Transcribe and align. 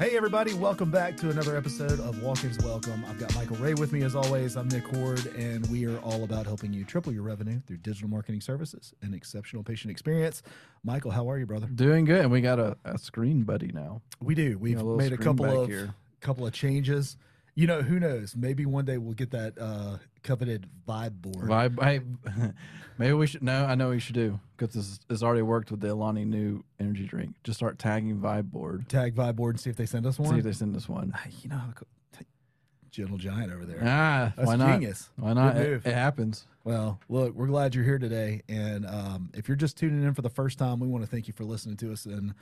Hey, 0.00 0.16
everybody, 0.16 0.54
welcome 0.54 0.90
back 0.90 1.14
to 1.18 1.28
another 1.28 1.58
episode 1.58 2.00
of 2.00 2.22
Walk 2.22 2.42
Ins 2.42 2.58
Welcome. 2.64 3.04
I've 3.06 3.18
got 3.18 3.34
Michael 3.34 3.56
Ray 3.58 3.74
with 3.74 3.92
me 3.92 4.00
as 4.00 4.16
always. 4.16 4.56
I'm 4.56 4.66
Nick 4.66 4.84
Horde, 4.84 5.26
and 5.36 5.66
we 5.66 5.84
are 5.84 5.98
all 5.98 6.24
about 6.24 6.46
helping 6.46 6.72
you 6.72 6.86
triple 6.86 7.12
your 7.12 7.22
revenue 7.22 7.60
through 7.66 7.76
digital 7.76 8.08
marketing 8.08 8.40
services 8.40 8.94
and 9.02 9.14
exceptional 9.14 9.62
patient 9.62 9.90
experience. 9.90 10.42
Michael, 10.84 11.10
how 11.10 11.30
are 11.30 11.38
you, 11.38 11.44
brother? 11.44 11.66
Doing 11.66 12.06
good, 12.06 12.22
and 12.22 12.30
we 12.30 12.40
got 12.40 12.58
a, 12.58 12.78
a 12.86 12.96
screen 12.96 13.42
buddy 13.42 13.72
now. 13.74 14.00
We 14.22 14.34
do. 14.34 14.56
We've 14.56 14.80
a 14.80 14.84
made 14.96 15.12
a 15.12 15.18
couple 15.18 15.44
of 15.44 15.68
here. 15.68 15.94
couple 16.22 16.46
of 16.46 16.54
changes. 16.54 17.18
You 17.60 17.66
know, 17.66 17.82
who 17.82 18.00
knows? 18.00 18.34
Maybe 18.34 18.64
one 18.64 18.86
day 18.86 18.96
we'll 18.96 19.12
get 19.12 19.32
that 19.32 19.52
uh, 19.60 19.98
coveted 20.22 20.66
vibe 20.88 21.20
board. 21.20 21.46
Vibe, 21.46 21.82
hey, 21.82 22.00
maybe 22.98 23.12
we 23.12 23.26
should. 23.26 23.42
No, 23.42 23.66
I 23.66 23.74
know 23.74 23.88
what 23.88 23.96
we 23.96 24.00
should 24.00 24.14
do 24.14 24.40
because 24.56 24.72
this 24.74 24.98
has 25.10 25.22
already 25.22 25.42
worked 25.42 25.70
with 25.70 25.80
the 25.80 25.92
Alani 25.92 26.24
Nu 26.24 26.64
energy 26.80 27.04
drink. 27.06 27.34
Just 27.44 27.58
start 27.58 27.78
tagging 27.78 28.16
Vibe 28.16 28.50
board. 28.50 28.88
Tag 28.88 29.14
vibe 29.14 29.36
board 29.36 29.56
and 29.56 29.60
see 29.60 29.68
if 29.68 29.76
they 29.76 29.84
send 29.84 30.06
us 30.06 30.18
one. 30.18 30.30
See 30.30 30.38
if 30.38 30.44
they 30.44 30.52
send 30.52 30.74
us 30.74 30.88
one. 30.88 31.12
You 31.42 31.50
know 31.50 31.58
how 31.58 31.66
to 31.66 31.74
co- 31.74 31.86
gentle 32.90 33.18
giant 33.18 33.52
over 33.52 33.66
there. 33.66 33.82
Ah, 33.84 34.32
That's 34.36 34.46
why 34.46 34.56
not? 34.56 34.72
genius. 34.72 35.10
Why 35.16 35.34
not? 35.34 35.58
It, 35.58 35.82
it 35.84 35.92
happens. 35.92 36.46
Well, 36.64 36.98
look, 37.10 37.34
we're 37.34 37.46
glad 37.46 37.74
you're 37.74 37.84
here 37.84 37.98
today. 37.98 38.40
And 38.48 38.86
um, 38.86 39.30
if 39.34 39.48
you're 39.48 39.56
just 39.56 39.76
tuning 39.76 40.02
in 40.02 40.14
for 40.14 40.22
the 40.22 40.30
first 40.30 40.58
time, 40.58 40.80
we 40.80 40.88
want 40.88 41.04
to 41.04 41.10
thank 41.10 41.28
you 41.28 41.34
for 41.34 41.44
listening 41.44 41.76
to 41.76 41.92
us. 41.92 42.06
And 42.06 42.32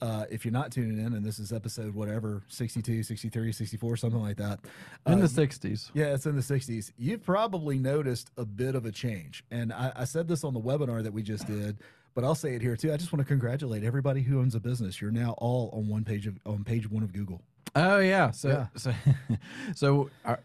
uh, 0.00 0.24
if 0.30 0.44
you're 0.44 0.52
not 0.52 0.70
tuning 0.72 0.98
in, 1.04 1.14
and 1.14 1.24
this 1.24 1.38
is 1.38 1.52
episode 1.52 1.94
whatever, 1.94 2.42
62, 2.48 3.02
63, 3.02 3.52
64, 3.52 3.96
something 3.96 4.20
like 4.22 4.36
that. 4.36 4.58
In 5.06 5.14
uh, 5.14 5.26
the 5.26 5.26
'60s. 5.26 5.90
yeah, 5.94 6.14
it's 6.14 6.26
in 6.26 6.36
the 6.36 6.42
60s. 6.42 6.92
You've 6.98 7.22
probably 7.24 7.78
noticed 7.78 8.30
a 8.36 8.44
bit 8.44 8.74
of 8.74 8.84
a 8.86 8.92
change. 8.92 9.44
And 9.50 9.72
I, 9.72 9.92
I 9.96 10.04
said 10.04 10.28
this 10.28 10.44
on 10.44 10.52
the 10.54 10.60
webinar 10.60 11.02
that 11.02 11.12
we 11.12 11.22
just 11.22 11.46
did, 11.46 11.78
but 12.14 12.24
I'll 12.24 12.34
say 12.34 12.54
it 12.54 12.62
here 12.62 12.76
too. 12.76 12.92
I 12.92 12.96
just 12.96 13.12
want 13.12 13.20
to 13.20 13.28
congratulate 13.28 13.84
everybody 13.84 14.22
who 14.22 14.40
owns 14.40 14.54
a 14.54 14.60
business. 14.60 15.00
You're 15.00 15.10
now 15.10 15.34
all 15.38 15.70
on 15.72 15.88
one 15.88 16.04
page 16.04 16.26
of 16.26 16.38
on 16.46 16.64
page 16.64 16.90
one 16.90 17.02
of 17.02 17.12
Google. 17.12 17.40
Oh 17.74 17.98
yeah. 17.98 18.30
So 18.30 18.48
Yeah. 18.48 18.66
so 18.76 18.92
so 19.74 20.10
our, 20.24 20.40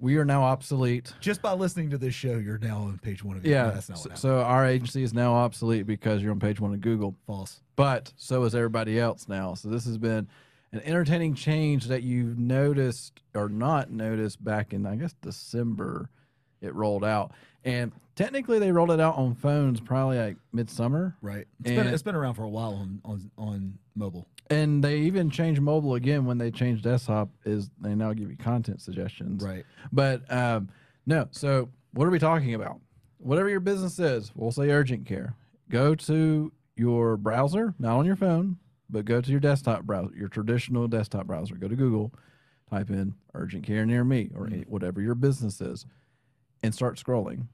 we 0.00 0.16
are 0.16 0.24
now 0.24 0.42
obsolete. 0.42 1.12
Just 1.20 1.42
by 1.42 1.52
listening 1.52 1.90
to 1.90 1.98
this 1.98 2.14
show, 2.14 2.36
you're 2.38 2.58
now 2.58 2.78
on 2.82 2.98
page 2.98 3.24
one 3.24 3.36
of 3.36 3.42
Google. 3.42 3.58
Yeah. 3.58 3.70
That's 3.70 3.88
not 3.88 3.98
so, 3.98 4.10
so 4.14 4.40
our 4.42 4.66
agency 4.66 5.02
is 5.02 5.12
now 5.12 5.34
obsolete 5.34 5.86
because 5.86 6.22
you're 6.22 6.32
on 6.32 6.40
page 6.40 6.60
one 6.60 6.72
of 6.72 6.80
Google. 6.80 7.14
False. 7.26 7.60
but 7.76 8.12
so 8.16 8.44
is 8.44 8.54
everybody 8.54 8.98
else 8.98 9.28
now. 9.28 9.54
So 9.54 9.68
this 9.68 9.84
has 9.86 9.98
been 9.98 10.28
an 10.72 10.80
entertaining 10.84 11.34
change 11.34 11.86
that 11.86 12.02
you've 12.02 12.38
noticed 12.38 13.20
or 13.34 13.48
not 13.48 13.90
noticed 13.90 14.42
back 14.44 14.72
in 14.72 14.86
I 14.86 14.96
guess 14.96 15.14
December. 15.22 16.10
It 16.60 16.74
rolled 16.74 17.04
out, 17.04 17.30
and 17.64 17.92
technically 18.16 18.58
they 18.58 18.72
rolled 18.72 18.90
it 18.90 18.98
out 18.98 19.16
on 19.16 19.36
phones 19.36 19.80
probably 19.80 20.18
like 20.18 20.36
midsummer, 20.52 21.16
Right. 21.22 21.46
It's 21.60 21.70
been 21.70 21.86
it's 21.86 22.02
been 22.02 22.16
around 22.16 22.34
for 22.34 22.42
a 22.42 22.48
while 22.48 22.74
on 22.74 23.00
on, 23.04 23.30
on 23.38 23.78
mobile. 23.98 24.26
and 24.50 24.82
they 24.82 24.98
even 25.00 25.28
changed 25.30 25.60
mobile 25.60 25.94
again 25.94 26.24
when 26.24 26.38
they 26.38 26.50
changed 26.50 26.84
desktop. 26.84 27.28
Is 27.44 27.70
they 27.80 27.94
now 27.94 28.12
give 28.12 28.30
you 28.30 28.36
content 28.36 28.80
suggestions, 28.80 29.44
Right. 29.44 29.64
But 29.92 30.30
um, 30.32 30.68
no. 31.06 31.28
So 31.30 31.68
what 31.92 32.06
are 32.06 32.10
we 32.10 32.18
talking 32.18 32.54
about? 32.54 32.80
Whatever 33.18 33.48
your 33.48 33.60
business 33.60 33.98
is, 33.98 34.30
we'll 34.34 34.52
say 34.52 34.70
urgent 34.70 35.06
care. 35.06 35.34
Go 35.68 35.94
to 35.96 36.52
your 36.76 37.16
browser, 37.16 37.74
not 37.78 37.96
on 37.98 38.06
your 38.06 38.16
phone, 38.16 38.56
but 38.88 39.04
go 39.04 39.20
to 39.20 39.30
your 39.30 39.40
desktop 39.40 39.82
browser, 39.82 40.14
your 40.16 40.28
traditional 40.28 40.86
desktop 40.88 41.26
browser. 41.26 41.56
Go 41.56 41.66
to 41.68 41.74
Google, 41.76 42.14
type 42.70 42.90
in 42.90 43.14
urgent 43.34 43.64
care 43.66 43.84
near 43.84 44.04
me 44.04 44.30
or 44.34 44.46
Mm. 44.46 44.66
whatever 44.68 45.02
your 45.02 45.14
business 45.16 45.60
is, 45.60 45.84
and 46.62 46.74
start 46.74 46.96
scrolling. 46.96 47.46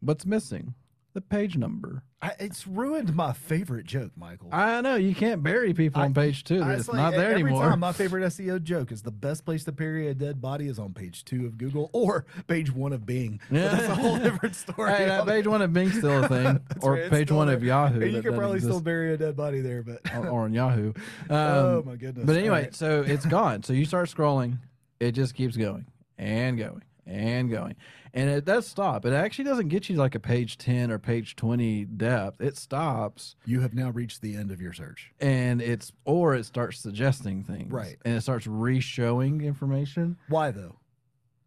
What's 0.00 0.26
missing? 0.26 0.74
The 1.14 1.20
page 1.20 1.56
number. 1.56 2.02
I, 2.20 2.32
it's 2.40 2.66
ruined 2.66 3.14
my 3.14 3.32
favorite 3.32 3.86
joke, 3.86 4.10
Michael. 4.16 4.48
I 4.50 4.80
know 4.80 4.96
you 4.96 5.14
can't 5.14 5.44
bury 5.44 5.72
people 5.72 6.02
I- 6.02 6.06
on 6.06 6.14
page 6.14 6.42
two. 6.42 6.60
I- 6.60 6.74
It's 6.74 6.88
like, 6.88 6.96
not 6.96 7.12
there 7.12 7.30
every 7.30 7.42
anymore. 7.42 7.62
Time, 7.62 7.78
my 7.78 7.92
favorite 8.00 8.24
SEO 8.24 8.60
joke 8.60 8.90
is 8.90 9.02
the 9.02 9.12
best 9.12 9.44
place 9.44 9.62
to 9.64 9.72
bury 9.72 10.08
a 10.08 10.14
dead 10.14 10.40
body 10.40 10.66
is 10.66 10.80
on 10.80 10.92
page 10.92 11.24
two 11.24 11.46
of 11.46 11.56
Google 11.56 11.88
or 11.92 12.26
page 12.48 12.72
one 12.74 12.92
of 12.92 13.06
Bing. 13.06 13.40
But 13.48 13.56
Yeah. 13.56 13.68
that's 13.76 13.88
a 13.90 13.94
whole 13.94 14.18
different 14.18 14.56
story. 14.56 14.90
Hey, 14.92 15.06
that 15.06 15.24
page 15.28 15.46
one 15.46 15.62
of 15.62 15.72
Bing's 15.72 15.96
still 15.98 16.24
a 16.24 16.28
thing, 16.28 16.58
or 16.80 16.94
right, 16.94 17.10
page 17.10 17.30
one 17.30 17.46
there. 17.46 17.56
of 17.56 17.62
Yahoo. 17.62 18.00
And 18.00 18.12
you 18.12 18.20
could 18.20 18.34
probably 18.34 18.58
still 18.58 18.80
bury 18.80 19.14
a 19.14 19.16
dead 19.16 19.36
body 19.36 19.60
there, 19.60 19.84
but 19.84 20.00
or, 20.16 20.28
or 20.28 20.40
on 20.42 20.52
Yahoo. 20.52 20.88
Um, 21.30 21.36
oh 21.36 21.82
my 21.86 21.94
goodness. 21.94 22.26
But 22.26 22.36
anyway, 22.36 22.62
right. 22.64 22.74
so 22.74 23.02
it's 23.06 23.24
gone. 23.24 23.62
So 23.62 23.72
you 23.72 23.84
start 23.84 24.08
scrolling, 24.08 24.58
it 24.98 25.12
just 25.12 25.34
keeps 25.36 25.56
going 25.56 25.86
and 26.18 26.58
going 26.58 26.82
and 27.06 27.50
going. 27.50 27.76
And 28.12 28.30
it 28.30 28.44
does 28.44 28.66
stop. 28.66 29.04
It 29.04 29.12
actually 29.12 29.44
doesn't 29.46 29.68
get 29.68 29.88
you 29.88 29.96
like 29.96 30.14
a 30.14 30.20
page 30.20 30.56
10 30.58 30.90
or 30.90 30.98
page 30.98 31.36
20 31.36 31.84
depth. 31.84 32.40
It 32.40 32.56
stops 32.56 33.36
you 33.44 33.60
have 33.60 33.74
now 33.74 33.90
reached 33.90 34.20
the 34.22 34.36
end 34.36 34.50
of 34.50 34.60
your 34.60 34.72
search. 34.72 35.12
and 35.20 35.60
it's, 35.60 35.92
or 36.04 36.34
it 36.34 36.44
starts 36.46 36.78
suggesting 36.78 37.42
things. 37.44 37.72
Right. 37.72 37.96
And 38.04 38.16
it 38.16 38.20
starts 38.20 38.46
re 38.46 38.80
showing 38.80 39.40
information 39.40 40.16
Why 40.28 40.50
though? 40.50 40.76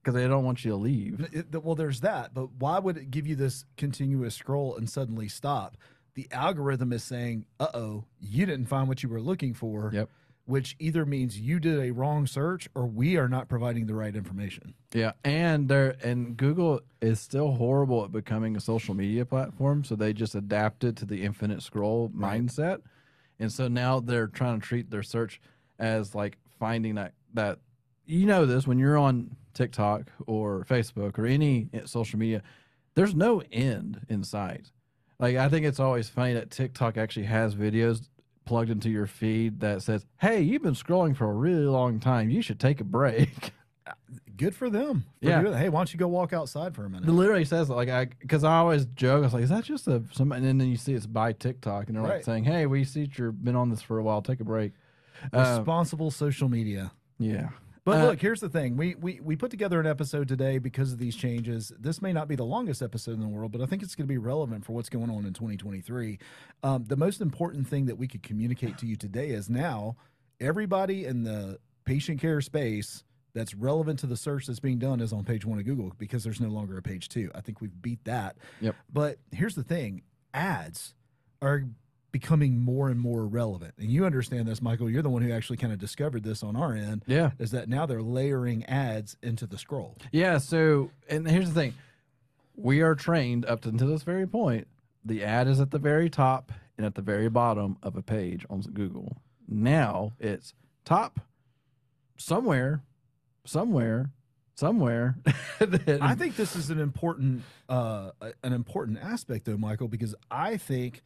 because 0.04 0.14
they 0.22 0.28
don't 0.28 0.46
want 0.46 0.64
you 0.64 0.72
to 0.72 0.78
leave. 0.78 1.28
It- 1.34 1.64
well, 1.64 1.76
there's 1.76 2.00
that, 2.02 2.34
but 2.34 2.54
why 2.60 2.80
would 2.80 2.96
it 2.98 3.12
give 3.12 3.28
you 3.28 3.36
this 3.36 3.66
continuous 3.76 4.36
scroll 4.36 4.76
and 4.78 4.90
suddenly 4.90 5.28
stop? 5.28 5.76
The 6.14 6.28
algorithm 6.32 6.94
is 6.94 7.04
saying, 7.04 7.46
"Uh 7.60 7.68
oh, 7.74 8.06
you 8.20 8.46
didn't 8.46 8.66
find 8.68 8.88
what 8.88 9.04
you 9.04 9.10
were 9.10 9.20
looking 9.22 9.54
for." 9.54 9.92
Yep. 9.94 10.10
Which 10.48 10.78
either 10.80 11.06
means 11.06 11.38
you 11.40 11.60
did 11.60 11.78
a 11.78 11.92
wrong 11.92 12.26
search 12.26 12.70
or 12.74 12.88
we 12.88 13.18
are 13.18 13.28
not 13.28 13.50
providing 13.50 13.86
the 13.86 13.94
right 13.94 14.16
information. 14.16 14.74
Yeah, 14.94 15.12
and 15.26 15.68
there 15.68 15.98
and 16.02 16.38
Google 16.38 16.80
is 17.02 17.20
still 17.20 17.52
horrible 17.52 18.06
at 18.06 18.14
becoming 18.14 18.56
a 18.56 18.62
social 18.62 18.96
media 18.96 19.26
platform, 19.26 19.84
so 19.84 19.96
they 19.96 20.14
just 20.14 20.36
adapted 20.36 20.96
to 20.98 21.06
the 21.06 21.24
infinite 21.24 21.62
scroll 21.62 22.10
Right. 22.14 22.42
mindset, 22.42 22.80
and 23.40 23.52
so 23.52 23.68
now 23.68 24.00
they're 24.00 24.28
trying 24.28 24.62
to 24.62 24.66
treat 24.66 24.90
their 24.90 25.04
search 25.04 25.42
as 25.80 26.16
like 26.16 26.38
finding 26.60 26.96
that 26.96 27.12
that 27.34 27.60
you 28.06 28.26
know 28.26 28.46
this 28.46 28.66
when 28.66 28.80
you're 28.80 28.98
on 28.98 29.36
TikTok 29.54 30.04
or 30.28 30.64
Facebook 30.70 31.20
or 31.20 31.26
any 31.26 31.68
eh, 31.74 31.82
social 31.84 32.18
media, 32.18 32.42
there's 32.96 33.14
no 33.14 33.44
end 33.52 34.06
in 34.08 34.24
sight. 34.24 34.72
Like 35.20 35.36
I 35.36 35.50
think 35.50 35.66
it's 35.66 35.82
always 35.82 36.08
funny 36.08 36.36
that 36.36 36.52
TikTok 36.52 36.96
actually 36.96 37.26
has 37.26 37.54
videos 37.54 38.08
plugged 38.48 38.70
into 38.72 38.90
your 38.90 39.06
feed 39.08 39.60
that 39.60 39.82
says, 39.84 40.06
"Hey, 40.18 40.42
you've 40.42 40.64
been 40.64 40.74
scrolling 40.74 41.16
for 41.16 41.30
a 41.30 41.34
really 41.34 41.66
long 41.66 42.00
time. 42.00 42.30
You 42.32 42.42
should 42.42 42.60
take 42.60 42.82
a 42.82 42.84
break." 42.86 43.52
Good 44.38 44.54
for 44.56 44.70
them. 44.70 45.06
for 45.22 45.30
Yeah. 45.30 45.42
doing. 45.42 45.54
Hey, 45.58 45.70
why 45.70 45.80
don't 45.80 45.92
you 45.92 45.98
go 45.98 46.08
walk 46.08 46.32
outside 46.32 46.76
for 46.76 46.86
a 46.86 46.90
minute? 46.90 47.10
It 47.10 47.12
literally 47.12 47.46
says 47.46 47.70
like 47.70 47.90
I 47.90 48.06
because 48.06 48.44
I 48.44 48.58
always 48.58 48.86
joke. 48.86 49.22
I 49.22 49.26
was 49.26 49.34
like, 49.34 49.44
is 49.44 49.50
that 49.50 49.64
just 49.64 49.88
a 49.88 50.04
some? 50.12 50.32
And 50.32 50.46
then 50.46 50.60
you 50.60 50.76
see 50.78 50.94
it's 50.94 51.08
by 51.08 51.34
TikTok, 51.34 51.88
and 51.88 51.96
they're 51.96 52.04
Right. 52.04 52.16
like 52.16 52.24
saying, 52.24 52.44
"Hey, 52.44 52.66
we 52.68 52.84
see 52.84 53.10
you've 53.18 53.44
been 53.44 53.56
on 53.56 53.70
this 53.70 53.82
for 53.82 53.98
a 53.98 54.04
while. 54.04 54.22
Take 54.22 54.40
a 54.40 54.44
break." 54.44 54.74
Uh, 55.34 55.56
Responsible 55.58 56.12
social 56.12 56.48
media. 56.50 56.92
yeah, 57.18 57.50
But 57.88 58.02
Uh, 58.02 58.06
look, 58.08 58.22
here's 58.22 58.42
the 58.42 58.50
thing. 58.50 58.76
We, 58.76 58.96
we 58.96 59.22
we 59.24 59.38
put 59.38 59.50
together 59.50 59.80
an 59.80 59.88
episode 59.88 60.28
today 60.28 60.58
because 60.58 60.92
of 60.92 61.00
these 61.00 61.16
changes. 61.16 61.72
This 61.80 62.02
may 62.02 62.12
not 62.12 62.28
be 62.28 62.36
the 62.36 62.44
longest 62.44 62.82
episode 62.82 63.14
in 63.14 63.22
the 63.22 63.30
world, 63.30 63.54
but 63.54 63.62
I 63.62 63.66
think 63.66 63.82
it's 63.82 63.96
going 63.96 64.06
to 64.06 64.12
be 64.12 64.18
relevant 64.18 64.66
for 64.66 64.74
what's 64.74 64.90
going 64.90 65.10
on 65.10 65.26
in 65.26 65.32
2023. 65.32 66.20
Um, 66.64 66.84
the 66.84 66.98
most 66.98 67.22
important 67.22 67.66
thing 67.66 67.86
that 67.86 67.98
we 67.98 68.06
could 68.06 68.24
communicate 68.24 68.78
to 68.80 68.86
you 68.86 68.98
today 68.98 69.30
is 69.30 69.50
now 69.50 69.96
everybody 70.42 71.06
in 71.06 71.24
the 71.24 71.60
patient 71.86 72.20
care 72.20 72.42
space 72.42 73.06
that's 73.34 73.56
relevant 73.56 74.00
to 74.00 74.06
the 74.06 74.18
search 74.18 74.48
that's 74.48 74.60
being 74.60 74.80
done 74.80 75.00
is 75.00 75.14
on 75.14 75.24
page 75.24 75.46
one 75.46 75.58
of 75.58 75.64
Google 75.64 75.94
because 75.98 76.26
there's 76.26 76.42
no 76.42 76.50
longer 76.50 76.78
a 76.78 76.82
page 76.82 77.08
two. 77.08 77.32
I 77.34 77.40
think 77.40 77.62
we've 77.62 77.82
beat 77.82 78.04
that. 78.04 78.36
Yep. 78.60 78.76
But 78.92 79.20
here's 79.32 79.56
the 79.56 79.64
thing 79.64 80.02
ads 80.34 80.94
are 81.42 81.64
becoming 82.20 82.60
more 82.60 82.90
and 82.90 83.00
more 83.00 83.28
relevant. 83.28 83.76
And 83.78 83.92
you 83.92 84.04
understand 84.04 84.48
this, 84.48 84.60
Michael. 84.60 84.90
You're 84.90 85.04
the 85.04 85.10
one 85.10 85.22
who 85.22 85.32
actually 85.32 85.58
kind 85.58 85.72
of 85.72 85.78
discovered 85.78 86.24
this 86.24 86.42
on 86.42 86.56
our 86.56 86.74
end 86.74 87.04
yeah, 87.06 87.30
is 87.38 87.52
that 87.52 87.70
now 87.70 87.86
they're 87.86 88.02
layering 88.02 88.66
ads 88.66 89.16
into 89.22 89.46
the 89.46 89.60
scroll. 89.60 89.96
yeah. 90.12 90.40
So, 90.40 90.90
and 91.08 91.30
here's 91.30 91.50
the 91.50 91.54
thing: 91.54 91.74
we 92.56 92.82
are 92.82 92.96
trained 92.96 93.46
up 93.46 93.62
to, 93.62 93.70
until 93.70 93.90
this 93.90 94.02
very 94.02 94.26
point. 94.26 94.68
The 95.06 95.24
ad 95.24 95.48
is 95.48 95.62
at 95.62 95.70
the 95.70 95.78
very 95.78 96.10
top 96.10 96.52
and 96.76 96.88
at 96.88 96.96
the 96.96 97.04
very 97.04 97.30
bottom 97.30 97.78
of 97.84 97.96
a 97.96 98.02
page 98.02 98.46
on 98.50 98.62
Google. 98.62 99.18
Now 99.48 100.14
it's 100.20 100.56
top, 100.84 101.20
somewhere, 102.18 102.82
somewhere, 103.46 104.10
somewhere. 104.56 105.18
I 105.62 106.16
think 106.16 106.36
this 106.36 106.56
is 106.56 106.72
an 106.72 106.80
important 106.80 107.44
uh, 107.70 108.10
an 108.44 108.54
important 108.54 108.98
aspect 109.04 109.46
though, 109.46 109.58
Michael, 109.58 109.88
because 109.88 110.16
I 110.32 110.58
think 110.58 111.04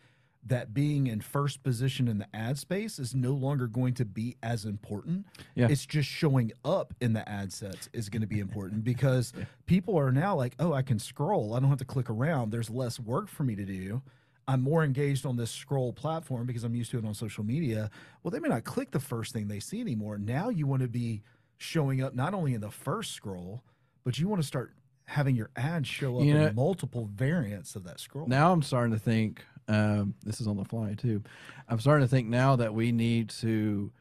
that 0.47 0.73
being 0.73 1.07
in 1.07 1.21
first 1.21 1.61
position 1.63 2.07
in 2.07 2.17
the 2.17 2.27
ad 2.35 2.57
space 2.57 2.97
is 2.97 3.13
no 3.13 3.31
longer 3.33 3.67
going 3.67 3.93
to 3.93 4.05
be 4.05 4.35
as 4.41 4.65
important. 4.65 5.25
Yeah. 5.55 5.67
It's 5.69 5.85
just 5.85 6.09
showing 6.09 6.51
up 6.65 6.93
in 6.99 7.13
the 7.13 7.27
ad 7.29 7.53
sets 7.53 7.89
is 7.93 8.09
going 8.09 8.21
to 8.21 8.27
be 8.27 8.39
important 8.39 8.83
because 8.91 9.33
people 9.67 9.97
are 9.99 10.11
now 10.11 10.35
like, 10.35 10.55
oh, 10.59 10.73
I 10.73 10.81
can 10.81 10.97
scroll. 10.97 11.53
I 11.53 11.59
don't 11.59 11.69
have 11.69 11.77
to 11.79 11.85
click 11.85 12.09
around. 12.09 12.51
There's 12.51 12.69
less 12.69 12.99
work 12.99 13.27
for 13.29 13.43
me 13.43 13.55
to 13.55 13.65
do. 13.65 14.01
I'm 14.47 14.61
more 14.63 14.83
engaged 14.83 15.25
on 15.27 15.38
this 15.38 15.51
scroll 15.51 15.93
platform 15.93 16.47
because 16.47 16.63
I'm 16.63 16.73
used 16.75 16.89
to 16.91 16.97
it 16.97 17.05
on 17.05 17.13
social 17.13 17.43
media. 17.43 17.91
Well, 18.23 18.31
they 18.31 18.39
may 18.39 18.49
not 18.49 18.63
click 18.63 18.89
the 18.91 18.99
first 18.99 19.33
thing 19.33 19.47
they 19.47 19.59
see 19.59 19.79
anymore. 19.79 20.17
Now 20.17 20.49
you 20.49 20.65
want 20.65 20.81
to 20.81 20.88
be 20.89 21.21
showing 21.57 22.01
up 22.01 22.15
not 22.15 22.33
only 22.33 22.55
in 22.55 22.61
the 22.61 22.71
first 22.71 23.11
scroll, 23.13 23.61
but 24.03 24.17
you 24.17 24.27
want 24.27 24.41
to 24.41 24.47
start 24.47 24.73
having 25.05 25.35
your 25.35 25.51
ads 25.55 25.88
show 25.88 26.17
up 26.17 26.23
You 26.25 26.33
know- 26.33 26.47
in 26.47 26.55
multiple 26.55 27.07
variants 27.13 27.75
of 27.75 27.83
that 27.83 27.99
scroll. 27.99 28.27
now 28.27 28.51
I'm 28.51 28.63
starting 28.63 28.93
to 28.93 28.99
think 28.99 29.45
um, 29.68 30.16
this 30.24 30.42
is 30.42 30.48
on 30.48 30.58
the 30.58 30.66
fly 30.66 30.94
too. 30.96 31.24
I'm 31.69 31.80
starting 31.80 32.06
to 32.06 32.10
think 32.10 32.28
now 32.28 32.56
that 32.58 32.74
we 32.74 32.92
need 32.92 33.30
to 33.42 33.92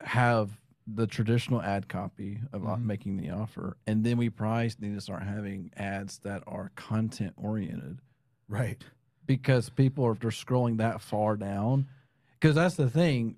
have 0.00 0.50
the 0.86 1.06
traditional 1.06 1.60
ad 1.60 1.88
copy 1.88 2.40
of 2.52 2.62
Mhm. 2.62 2.82
making 2.84 3.16
the 3.18 3.30
offer, 3.30 3.76
and 3.86 4.04
then 4.04 4.16
we 4.16 4.30
probably 4.30 4.70
need 4.80 4.94
to 4.94 5.00
start 5.00 5.22
having 5.22 5.70
ads 5.76 6.18
that 6.20 6.42
are 6.46 6.70
content 6.76 7.34
oriented 7.36 8.00
Right. 8.48 8.82
because 9.26 9.68
people 9.68 10.06
are 10.06 10.12
if 10.12 10.20
they're 10.20 10.30
scrolling 10.30 10.78
that 10.78 11.00
far 11.02 11.36
down. 11.36 11.86
Because 12.40 12.54
that's 12.54 12.76
the 12.76 12.88
thing, 12.88 13.36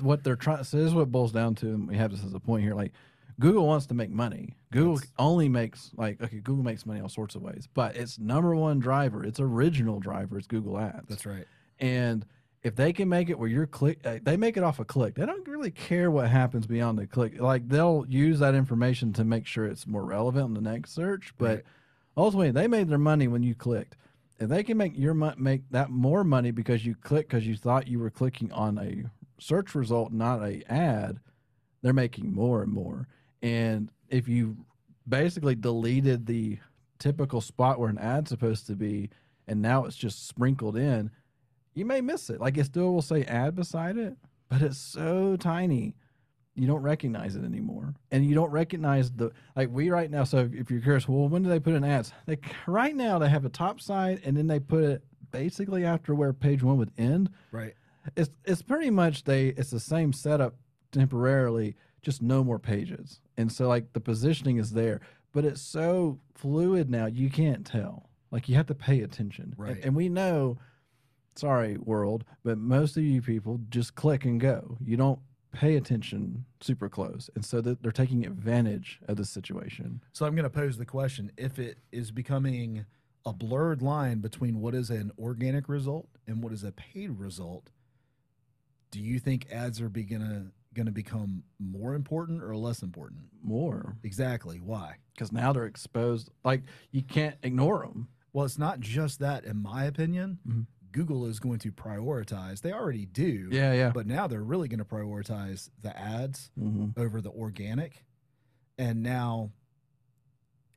what 0.00 0.22
they're 0.22 0.36
trying. 0.36 0.62
So 0.64 0.76
this 0.76 0.86
is 0.88 0.94
what 0.94 1.10
boils 1.10 1.32
down 1.32 1.54
to, 1.56 1.68
and 1.70 1.88
we 1.88 1.96
have 1.96 2.10
this 2.10 2.22
as 2.22 2.34
a 2.34 2.40
point 2.40 2.62
here. 2.62 2.74
Like 2.74 2.92
Google 3.40 3.66
wants 3.66 3.86
to 3.86 3.94
make 3.94 4.10
money. 4.10 4.56
Google 4.70 4.96
That's- 4.96 5.12
only 5.18 5.48
makes 5.48 5.90
like 5.96 6.22
okay, 6.22 6.38
Google 6.40 6.64
makes 6.64 6.86
money 6.86 7.00
all 7.00 7.08
sorts 7.08 7.34
of 7.34 7.42
ways, 7.42 7.68
but 7.74 7.96
its 7.96 8.18
number 8.18 8.54
one 8.54 8.78
driver, 8.78 9.24
its 9.24 9.40
original 9.40 10.00
driver, 10.00 10.38
is 10.38 10.46
Google 10.46 10.78
Ads. 10.78 11.08
That's 11.08 11.26
right. 11.26 11.46
And 11.78 12.24
if 12.62 12.76
they 12.76 12.92
can 12.92 13.08
make 13.08 13.28
it 13.28 13.38
where 13.38 13.48
you're 13.48 13.66
click, 13.66 13.98
uh, 14.04 14.18
they 14.22 14.36
make 14.36 14.56
it 14.56 14.62
off 14.62 14.78
a 14.78 14.84
click. 14.84 15.14
They 15.16 15.26
don't 15.26 15.46
really 15.48 15.72
care 15.72 16.10
what 16.10 16.28
happens 16.28 16.66
beyond 16.66 16.98
the 16.98 17.06
click. 17.06 17.40
Like 17.40 17.68
they'll 17.68 18.04
use 18.08 18.38
that 18.38 18.54
information 18.54 19.12
to 19.14 19.24
make 19.24 19.46
sure 19.46 19.66
it's 19.66 19.86
more 19.86 20.04
relevant 20.04 20.46
in 20.48 20.54
the 20.54 20.60
next 20.70 20.92
search. 20.92 21.34
But 21.38 21.46
Right. 21.56 21.64
ultimately, 22.16 22.50
they 22.52 22.68
made 22.68 22.88
their 22.88 22.98
money 22.98 23.26
when 23.26 23.42
you 23.42 23.54
clicked. 23.56 23.96
If 24.38 24.48
they 24.48 24.62
can 24.62 24.76
make 24.76 24.96
your 24.96 25.14
make 25.14 25.68
that 25.70 25.90
more 25.90 26.22
money 26.24 26.50
because 26.52 26.84
you 26.86 26.94
click 26.94 27.28
because 27.28 27.46
you 27.46 27.56
thought 27.56 27.88
you 27.88 27.98
were 27.98 28.10
clicking 28.10 28.50
on 28.52 28.78
a 28.78 29.04
search 29.38 29.74
result, 29.74 30.12
not 30.12 30.40
a 30.42 30.62
ad, 30.72 31.18
they're 31.82 31.92
making 31.92 32.32
more 32.32 32.62
and 32.62 32.72
more. 32.72 33.08
And 33.42 33.90
if 34.08 34.28
you 34.28 34.56
basically 35.08 35.54
deleted 35.54 36.26
the 36.26 36.58
typical 36.98 37.40
spot 37.40 37.80
where 37.80 37.90
an 37.90 37.98
ad's 37.98 38.30
supposed 38.30 38.66
to 38.68 38.76
be, 38.76 39.10
and 39.48 39.60
now 39.60 39.84
it's 39.84 39.96
just 39.96 40.28
sprinkled 40.28 40.76
in, 40.76 41.10
you 41.74 41.84
may 41.84 42.00
miss 42.00 42.30
it. 42.30 42.40
Like 42.40 42.56
it 42.56 42.64
still 42.66 42.92
will 42.92 43.02
say 43.02 43.24
ad 43.24 43.56
beside 43.56 43.96
it, 43.96 44.16
but 44.48 44.62
it's 44.62 44.78
so 44.78 45.36
tiny, 45.36 45.94
you 46.54 46.66
don't 46.66 46.82
recognize 46.82 47.34
it 47.34 47.44
anymore, 47.44 47.94
and 48.10 48.24
you 48.24 48.34
don't 48.34 48.50
recognize 48.50 49.10
the 49.10 49.32
like 49.56 49.70
we 49.70 49.90
right 49.90 50.10
now. 50.10 50.24
So 50.24 50.48
if 50.52 50.70
you're 50.70 50.80
curious, 50.80 51.08
well, 51.08 51.28
when 51.28 51.42
do 51.42 51.48
they 51.48 51.58
put 51.58 51.74
in 51.74 51.82
ads? 51.82 52.12
Like 52.26 52.44
right 52.66 52.94
now 52.94 53.18
they 53.18 53.28
have 53.28 53.44
a 53.44 53.48
top 53.50 53.80
side, 53.80 54.20
and 54.24 54.36
then 54.36 54.46
they 54.46 54.60
put 54.60 54.84
it 54.84 55.02
basically 55.30 55.84
after 55.84 56.14
where 56.14 56.32
page 56.32 56.62
one 56.62 56.76
would 56.76 56.92
end. 56.98 57.30
Right. 57.50 57.74
It's 58.16 58.30
it's 58.44 58.62
pretty 58.62 58.90
much 58.90 59.24
they 59.24 59.48
it's 59.48 59.70
the 59.70 59.80
same 59.80 60.12
setup 60.12 60.54
temporarily, 60.92 61.74
just 62.02 62.20
no 62.22 62.42
more 62.44 62.58
pages, 62.58 63.20
and 63.36 63.50
so 63.50 63.68
like 63.68 63.92
the 63.92 64.00
positioning 64.00 64.56
is 64.58 64.72
there, 64.72 65.00
but 65.32 65.44
it's 65.44 65.60
so 65.62 66.18
fluid 66.34 66.90
now 66.90 67.06
you 67.06 67.30
can't 67.30 67.64
tell. 67.66 68.08
Like 68.30 68.48
you 68.48 68.54
have 68.56 68.66
to 68.66 68.74
pay 68.74 69.00
attention, 69.02 69.54
Right. 69.56 69.82
and 69.84 69.94
we 69.94 70.08
know 70.08 70.58
sorry 71.34 71.78
world 71.78 72.24
but 72.44 72.58
most 72.58 72.94
of 72.98 73.02
you 73.02 73.22
people 73.22 73.58
just 73.70 73.94
click 73.94 74.26
and 74.26 74.38
go 74.38 74.76
you 74.84 74.98
don't 74.98 75.18
pay 75.50 75.76
attention 75.76 76.44
super 76.60 76.90
close 76.90 77.30
and 77.34 77.42
so 77.42 77.58
that 77.62 77.82
they're 77.82 77.90
taking 77.90 78.26
advantage 78.26 79.00
of 79.08 79.16
the 79.16 79.24
situation 79.24 80.02
So 80.12 80.26
I'm 80.26 80.34
going 80.34 80.44
to 80.44 80.50
pose 80.50 80.76
the 80.76 80.84
question: 80.84 81.32
If 81.38 81.58
it 81.58 81.78
is 81.90 82.10
becoming 82.10 82.84
a 83.24 83.32
blurred 83.32 83.80
line 83.80 84.18
between 84.20 84.60
what 84.60 84.74
is 84.74 84.90
an 84.90 85.10
organic 85.18 85.70
result 85.70 86.08
and 86.26 86.42
what 86.42 86.52
is 86.52 86.64
a 86.64 86.72
paid 86.72 87.10
result, 87.18 87.70
do 88.90 89.00
you 89.00 89.18
think 89.18 89.46
ads 89.50 89.80
are 89.80 89.88
be 89.88 90.02
gonna 90.04 90.48
going 90.74 90.86
to 90.86 90.92
become 90.92 91.42
more 91.58 91.94
important 91.94 92.42
or 92.42 92.56
less 92.56 92.82
important? 92.82 93.20
more 93.42 93.96
Exactly. 94.04 94.58
Why? 94.60 94.96
because 95.14 95.30
now 95.32 95.52
they're 95.52 95.66
exposed 95.66 96.30
like 96.44 96.62
you 96.90 97.02
can't 97.02 97.36
ignore 97.42 97.80
them 97.86 98.08
Well, 98.32 98.44
it's 98.46 98.58
not 98.58 98.80
just 98.80 99.18
that, 99.18 99.44
in 99.44 99.60
my 99.62 99.84
opinion. 99.84 100.38
Mhm. 100.48 100.66
Google 100.92 101.24
is 101.26 101.38
going 101.40 101.58
to 101.60 101.72
prioritize. 101.72 102.60
They 102.60 102.72
already 102.72 103.06
do. 103.06 103.48
yeah 103.50 103.72
yeah 103.72 103.90
But 103.90 104.06
now 104.06 104.26
they're 104.26 104.42
really 104.44 104.68
going 104.68 104.78
to 104.78 104.84
prioritize 104.84 105.70
the 105.80 105.96
ads 105.98 106.50
hmm 106.58 106.90
over 106.96 107.20
the 107.20 107.30
organic. 107.30 108.04
And 108.78 109.02
now 109.02 109.52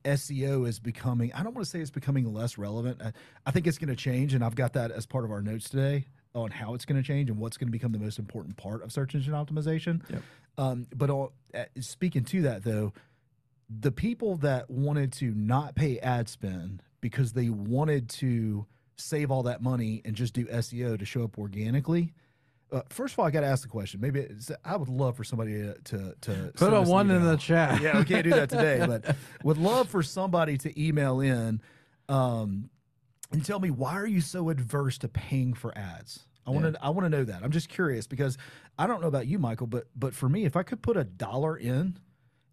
SEO 0.03 0.67
is 0.67 0.79
becoming, 0.79 1.33
I 1.33 1.43
don't 1.43 1.55
want 1.55 1.65
to 1.65 1.69
say 1.71 1.79
it's 1.79 1.89
becoming 1.89 2.31
less 2.31 2.57
relevant. 2.57 3.01
I, 3.01 3.11
I 3.45 3.51
think 3.51 3.65
it's 3.67 3.77
going 3.79 3.89
to 3.89 3.95
change. 3.95 4.33
And 4.33 4.43
I've 4.43 4.55
got 4.55 4.73
that 4.73 4.91
as 4.91 5.05
part 5.05 5.25
of 5.25 5.31
our 5.31 5.41
notes 5.41 5.69
today 5.69 6.05
on 6.35 6.51
how 6.51 6.73
it's 6.73 6.85
going 6.85 7.01
to 7.01 7.07
change 7.07 7.29
and 7.29 7.39
what's 7.39 7.57
going 7.57 7.67
to 7.67 7.71
become 7.71 7.91
the 7.91 7.99
most 7.99 8.19
important 8.19 8.57
part 8.57 8.83
of 8.83 8.91
search 8.91 9.15
engine 9.15 9.33
optimization. 9.33 10.01
Yep. 10.09 10.21
Um, 10.57 10.87
but 10.95 11.09
all, 11.09 11.33
uh, 11.53 11.63
speaking 11.79 12.23
to 12.25 12.43
that, 12.43 12.63
though, 12.63 12.93
the 13.69 13.91
people 13.91 14.37
that 14.37 14.69
wanted 14.69 15.11
to 15.13 15.33
not 15.33 15.75
pay 15.75 15.97
ad 15.99 16.29
spend 16.29 16.83
because 17.01 17.33
they 17.33 17.49
wanted 17.49 18.09
to 18.09 18.65
save 18.97 19.31
all 19.31 19.43
that 19.43 19.61
money 19.61 20.01
and 20.05 20.15
just 20.15 20.33
do 20.33 20.45
SEO 20.45 20.97
to 20.99 21.05
show 21.05 21.23
up 21.23 21.37
organically. 21.37 22.13
Uh, 22.71 22.81
first 22.89 23.13
of 23.13 23.19
all, 23.19 23.25
I 23.25 23.31
got 23.31 23.41
to 23.41 23.47
ask 23.47 23.63
the 23.63 23.69
question. 23.69 24.01
Maybe 24.01 24.21
it's, 24.21 24.51
I 24.63 24.75
would 24.75 24.89
love 24.89 25.15
for 25.15 25.23
somebody 25.23 25.53
to 25.53 25.75
to, 25.83 26.15
to 26.21 26.51
put 26.55 26.73
a 26.73 26.81
one 26.81 27.11
in 27.11 27.23
the 27.23 27.37
chat 27.37 27.81
Yeah, 27.81 27.97
we 27.97 28.05
can't 28.05 28.23
do 28.23 28.31
that 28.31 28.49
today, 28.49 28.83
but 28.85 29.15
would 29.43 29.57
love 29.57 29.87
for 29.89 30.01
somebody 30.01 30.57
to 30.59 30.81
email 30.81 31.19
in 31.19 31.61
um, 32.09 32.69
and 33.31 33.43
tell 33.43 33.59
me 33.59 33.69
why 33.71 33.93
are 33.95 34.07
you 34.07 34.21
so 34.21 34.49
adverse 34.49 34.97
to 34.99 35.07
paying 35.07 35.53
for 35.53 35.77
ads? 35.77 36.25
I 36.47 36.51
want 36.51 36.75
to 36.75 36.83
I 36.83 36.89
want 36.89 37.05
to 37.05 37.09
know 37.09 37.23
that. 37.23 37.43
I'm 37.43 37.51
just 37.51 37.69
curious 37.69 38.05
because 38.05 38.37
I 38.77 38.85
don't 38.85 39.01
know 39.01 39.07
about 39.07 39.25
you, 39.27 39.39
Michael, 39.39 39.65
but 39.67 39.85
but 39.95 40.13
for 40.13 40.29
me, 40.29 40.45
if 40.45 40.55
I 40.55 40.61
could 40.63 40.81
put 40.83 40.95
a 40.95 41.03
dollar 41.03 41.57
in 41.57 41.97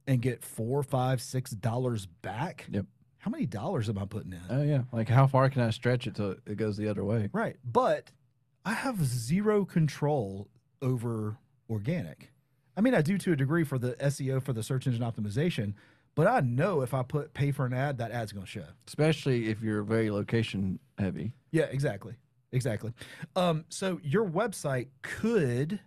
and 0.06 0.22
get 0.22 0.42
four, 0.42 0.82
five, 0.82 1.20
six 1.20 1.50
dollars 1.50 2.06
back, 2.06 2.66
Yep. 2.70 2.86
how 3.19 3.30
many 3.30 3.44
dollars 3.46 3.88
am 3.90 3.98
I 3.98 4.06
putting 4.06 4.32
in? 4.32 4.40
oh 4.50 4.62
yeah 4.62 4.82
like 4.92 5.08
how 5.08 5.26
far 5.26 5.48
can 5.50 5.60
i 5.62 5.70
stretch 5.70 6.06
it 6.06 6.14
till 6.16 6.36
it 6.46 6.56
goes 6.56 6.76
the 6.78 6.88
other 6.88 7.04
way 7.04 7.28
Right. 7.32 7.56
But 7.64 8.10
I 8.64 8.72
have 8.72 9.04
zero 9.04 9.64
control 9.66 10.48
over 10.80 11.36
organic. 11.68 12.30
I 12.76 12.80
mean, 12.80 12.94
I 12.94 13.02
do 13.02 13.18
to 13.18 13.32
a 13.32 13.36
degree 13.36 13.64
for 13.64 13.78
the 13.78 13.92
SEO 13.96 14.42
for 14.42 14.52
the 14.54 14.62
search 14.62 14.86
engine 14.86 15.02
optimization, 15.02 15.75
but 16.14 16.26
I 16.26 16.41
know 16.41 16.82
if 16.82 16.94
I 16.94 17.03
put 17.03 17.35
pay 17.35 17.53
for 17.53 17.67
an 17.67 17.73
ad, 17.73 17.99
that 17.99 18.11
ad's 18.11 18.32
going 18.32 18.47
to 18.47 18.50
show. 18.50 18.64
especially 18.87 19.49
if 19.49 19.62
you're 19.62 19.82
very 19.82 20.11
location 20.11 20.79
heavy 20.99 21.32
Yeah, 21.50 21.64
exactly. 21.64 22.14
Exactly. 22.53 22.93
Um, 23.35 23.64
so 23.70 23.99
your 24.03 24.26
website 24.29 24.88
could 25.00 25.81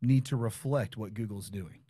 need 0.00 0.24
to 0.26 0.36
reflect 0.36 0.96
what 0.96 1.12
Google's 1.14 1.50
doing. 1.50 1.80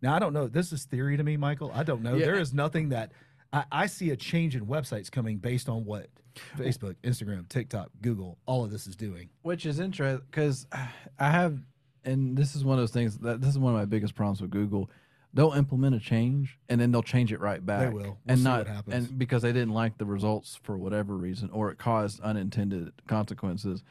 Now, 0.00 0.14
I 0.14 0.18
don't 0.18 0.32
know. 0.32 0.48
This 0.48 0.72
is 0.72 0.84
theory 0.84 1.16
to 1.16 1.22
me, 1.22 1.36
Michael. 1.36 1.70
I 1.74 1.82
don't 1.84 2.02
know. 2.02 2.16
Yeah. 2.16 2.26
There 2.26 2.34
is 2.40 2.52
nothing 2.52 2.88
that 2.88 3.12
I, 3.52 3.64
I 3.70 3.86
see 3.86 4.10
a 4.10 4.16
change 4.16 4.56
in 4.56 4.66
websites 4.66 5.10
coming 5.10 5.36
based 5.38 5.68
on 5.68 5.84
what 5.84 6.08
Facebook, 6.56 6.96
Instagram, 7.04 7.48
TikTok, 7.48 7.90
Google, 8.00 8.38
all 8.46 8.64
of 8.64 8.70
this 8.70 8.86
is 8.86 8.96
doing. 8.96 9.28
which 9.42 9.66
is 9.66 9.78
interesting 9.78 10.26
because 10.30 10.66
I 11.18 11.30
have, 11.30 11.58
and 12.04 12.36
this 12.36 12.56
is 12.56 12.64
one 12.64 12.78
of 12.78 12.82
those 12.82 12.90
things 12.90 13.18
that 13.18 13.40
this 13.40 13.50
is 13.50 13.58
one 13.58 13.74
of 13.74 13.78
my 13.78 13.84
biggest 13.84 14.14
problems 14.14 14.40
with 14.40 14.50
Google. 14.50 14.90
They'll 15.34 15.52
implement 15.52 15.94
a 15.94 16.00
change 16.00 16.58
and 16.68 16.80
then 16.80 16.92
they'll 16.92 17.02
change 17.02 17.32
it 17.32 17.40
right 17.40 17.64
back. 17.64 17.92
will. 17.92 18.00
We'll 18.02 18.18
and 18.26 18.44
not 18.44 18.58
what 18.58 18.66
happens. 18.68 19.08
and 19.08 19.18
because 19.18 19.42
they 19.42 19.52
didn't 19.52 19.72
like 19.72 19.96
the 19.98 20.04
results 20.04 20.58
for 20.62 20.76
whatever 20.76 21.16
reason 21.16 21.48
or 21.50 21.70
it 21.70 21.78
caused 21.78 22.20
unintended 22.20 22.92
consequences. 23.06 23.82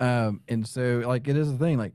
Um, 0.00 0.42
and 0.48 0.66
so 0.66 1.02
like 1.06 1.28
it 1.28 1.36
is 1.36 1.50
a 1.50 1.56
thing 1.56 1.78
like 1.78 1.92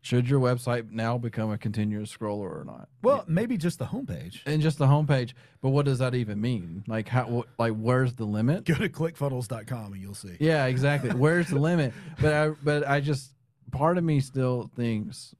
should 0.00 0.28
your 0.28 0.40
website 0.40 0.90
now 0.90 1.18
become 1.18 1.50
a 1.50 1.58
continuous 1.58 2.14
scroller 2.14 2.60
or 2.60 2.64
not? 2.64 2.88
Well, 3.02 3.24
maybe 3.26 3.56
just 3.56 3.78
the 3.78 3.86
homepage. 3.86 4.40
and 4.46 4.62
just 4.62 4.78
the 4.78 4.86
homepage, 4.86 5.32
but 5.60 5.70
what 5.70 5.84
does 5.84 5.98
that 5.98 6.14
even 6.14 6.40
mean? 6.40 6.84
Like 6.86 7.08
how 7.08 7.26
what, 7.26 7.48
like 7.58 7.74
where's 7.74 8.14
the 8.14 8.24
limit? 8.24 8.64
Go 8.64 8.74
to 8.74 8.88
clickfunnels.com 8.88 9.92
and 9.92 10.00
you'll 10.00 10.14
see. 10.14 10.36
Yeah, 10.38 10.66
exactly. 10.66 11.10
Where's 11.10 11.48
the 11.48 11.58
limit? 11.58 11.92
But 12.20 12.32
I 12.32 12.48
but 12.62 12.88
I 12.88 13.00
just 13.00 13.32
part 13.70 13.98
of 13.98 14.04
me 14.04 14.20
still 14.20 14.70
thinks 14.76 15.34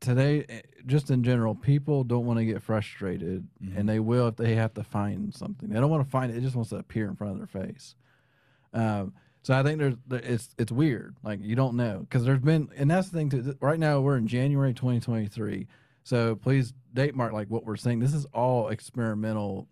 today 0.00 0.44
eh, 0.48 0.60
just 0.86 1.10
in 1.10 1.22
general 1.22 1.54
people 1.54 2.04
don't 2.04 2.24
want 2.26 2.38
to 2.38 2.44
get 2.44 2.62
frustrated 2.62 3.46
Mhm. 3.62 3.76
and 3.76 3.88
they 3.88 4.00
will 4.00 4.28
if 4.28 4.36
they 4.36 4.54
have 4.54 4.74
to 4.74 4.82
find 4.84 5.34
something. 5.34 5.68
They 5.68 5.78
don't 5.80 5.90
want 5.90 6.04
to 6.04 6.10
find 6.10 6.32
it, 6.32 6.38
it 6.38 6.40
just 6.40 6.56
wants 6.56 6.70
to 6.70 6.76
appear 6.76 7.08
in 7.08 7.16
front 7.16 7.32
of 7.32 7.38
their 7.38 7.62
face. 7.62 7.94
Um 8.72 9.12
so 9.42 9.58
I 9.58 9.62
think 9.62 9.78
there's 9.78 9.96
there- 10.06 10.20
it's 10.20 10.54
it's 10.58 10.72
weird. 10.72 11.16
Like 11.22 11.40
you 11.42 11.54
don't 11.56 11.76
know 11.76 12.00
because 12.00 12.24
there's 12.24 12.40
been 12.40 12.68
and 12.76 12.90
that's 12.90 13.08
the 13.08 13.16
thing 13.18 13.30
too. 13.30 13.56
Right 13.60 13.78
now 13.78 14.00
we're 14.00 14.16
in 14.16 14.26
January 14.26 14.74
2023. 14.74 15.66
So 16.02 16.34
please 16.36 16.72
date 16.94 17.14
mark 17.14 17.32
like 17.32 17.48
what 17.48 17.64
we're 17.64 17.76
saying. 17.76 18.00
This 18.00 18.14
is 18.14 18.24
all 18.26 18.68
experimental 18.68 19.68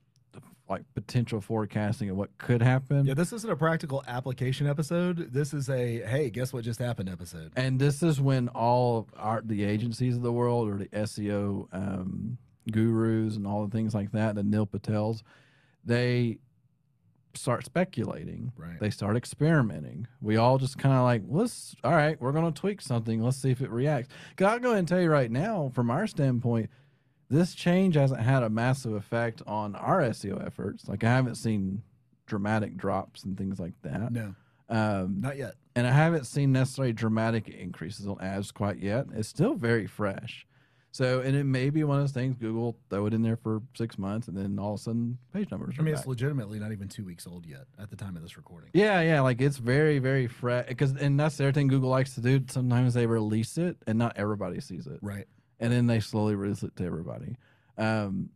like 0.68 0.82
potential 0.94 1.40
forecasting 1.40 2.10
of 2.10 2.16
what 2.16 2.36
could 2.38 2.62
happen. 2.62 3.06
Yeah, 3.06 3.14
this 3.14 3.32
isn't 3.32 3.50
a 3.50 3.56
practical 3.56 4.04
application 4.06 4.66
episode. 4.66 5.32
This 5.32 5.54
is 5.54 5.68
a 5.70 6.02
hey, 6.02 6.30
guess 6.30 6.52
what 6.52 6.64
just 6.64 6.78
happened 6.78 7.08
episode. 7.08 7.52
And 7.56 7.78
this 7.78 8.02
is 8.02 8.20
when 8.20 8.48
all 8.48 9.08
our, 9.16 9.42
the 9.42 9.64
agencies 9.64 10.16
of 10.16 10.22
the 10.22 10.32
world 10.32 10.68
or 10.68 10.76
the 10.76 10.88
SEO 10.88 11.68
um, 11.72 12.38
gurus 12.70 13.36
and 13.36 13.46
all 13.46 13.64
the 13.66 13.70
things 13.70 13.94
like 13.94 14.12
that, 14.12 14.34
the 14.34 14.42
Neil 14.42 14.66
Patels, 14.66 15.22
they 15.84 16.38
start 17.34 17.64
speculating. 17.64 18.52
Right. 18.56 18.78
They 18.80 18.90
start 18.90 19.16
experimenting. 19.16 20.06
We 20.20 20.36
all 20.36 20.58
just 20.58 20.78
kind 20.78 20.94
of 20.94 21.02
like, 21.02 21.22
let's, 21.28 21.74
all 21.84 21.92
right, 21.92 22.20
we're 22.20 22.32
going 22.32 22.52
to 22.52 22.60
tweak 22.60 22.80
something. 22.80 23.22
Let's 23.22 23.36
see 23.36 23.50
if 23.50 23.60
it 23.60 23.70
reacts. 23.70 24.08
Because 24.30 24.52
I'll 24.52 24.58
go 24.58 24.68
ahead 24.68 24.80
and 24.80 24.88
tell 24.88 25.00
you 25.00 25.10
right 25.10 25.30
now, 25.30 25.70
from 25.74 25.90
our 25.90 26.06
standpoint, 26.06 26.70
this 27.30 27.54
change 27.54 27.94
hasn't 27.94 28.20
had 28.20 28.42
a 28.42 28.50
massive 28.50 28.92
effect 28.94 29.42
on 29.46 29.74
our 29.76 30.00
SEO 30.00 30.44
efforts. 30.46 30.88
Like, 30.88 31.04
I 31.04 31.08
haven't 31.14 31.34
seen 31.36 31.82
dramatic 32.26 32.76
drops 32.76 33.24
and 33.24 33.36
things 33.36 33.58
like 33.60 33.74
that. 33.82 34.12
No. 34.12 34.34
Um, 34.70 35.20
Not 35.20 35.36
yet. 35.38 35.54
and 35.76 35.86
I 35.86 35.90
haven't 35.92 36.26
seen 36.26 36.52
necessarily 36.52 36.92
dramatic 36.92 37.48
increases 37.48 38.06
on 38.06 38.20
ads 38.20 38.50
quite 38.52 38.78
yet. 38.78 39.06
It's 39.14 39.28
still 39.28 39.54
very 39.54 39.86
fresh. 39.86 40.46
So, 40.90 41.20
and 41.20 41.36
it 41.36 41.44
may 41.44 41.68
be 41.70 41.84
one 41.84 41.98
of 41.98 42.02
those 42.02 42.12
things 42.12 42.34
Google 42.36 42.76
throw 42.90 43.06
it 43.06 43.14
in 43.14 43.22
there 43.22 43.36
for 43.36 43.62
six 43.76 43.98
months, 43.98 44.26
and 44.26 44.36
then 44.36 44.58
all 44.58 44.74
of 44.74 44.80
a 44.80 44.82
sudden 44.82 45.18
page 45.34 45.50
numbers. 45.50 45.74
I 45.78 45.82
are 45.82 45.84
mean, 45.84 45.94
back. 45.94 46.00
it's 46.00 46.08
legitimately 46.08 46.58
not 46.58 46.72
even 46.72 46.88
two 46.88 47.04
weeks 47.04 47.26
old 47.26 47.46
yet 47.46 47.64
at 47.78 47.90
the 47.90 47.96
time 47.96 48.16
of 48.16 48.22
this 48.22 48.36
recording. 48.38 48.70
Yeah, 48.72 49.00
yeah, 49.02 49.20
like 49.20 49.40
it's 49.40 49.58
very, 49.58 49.98
very 49.98 50.26
fresh. 50.26 50.66
Because, 50.66 50.92
and 50.96 51.20
that's 51.20 51.36
the 51.36 51.44
other 51.44 51.52
thing 51.52 51.68
Google 51.68 51.90
likes 51.90 52.14
to 52.14 52.20
do. 52.22 52.40
Sometimes 52.48 52.94
they 52.94 53.06
release 53.06 53.58
it, 53.58 53.76
and 53.86 53.98
not 53.98 54.16
everybody 54.16 54.60
sees 54.60 54.86
it, 54.86 54.98
Right. 55.02 55.26
And 55.60 55.72
then 55.72 55.86
they 55.86 56.00
slowly 56.00 56.34
release 56.34 56.62
it 56.62 56.74
to 56.76 56.84
everybody. 56.84 57.36
Um, 57.76 58.30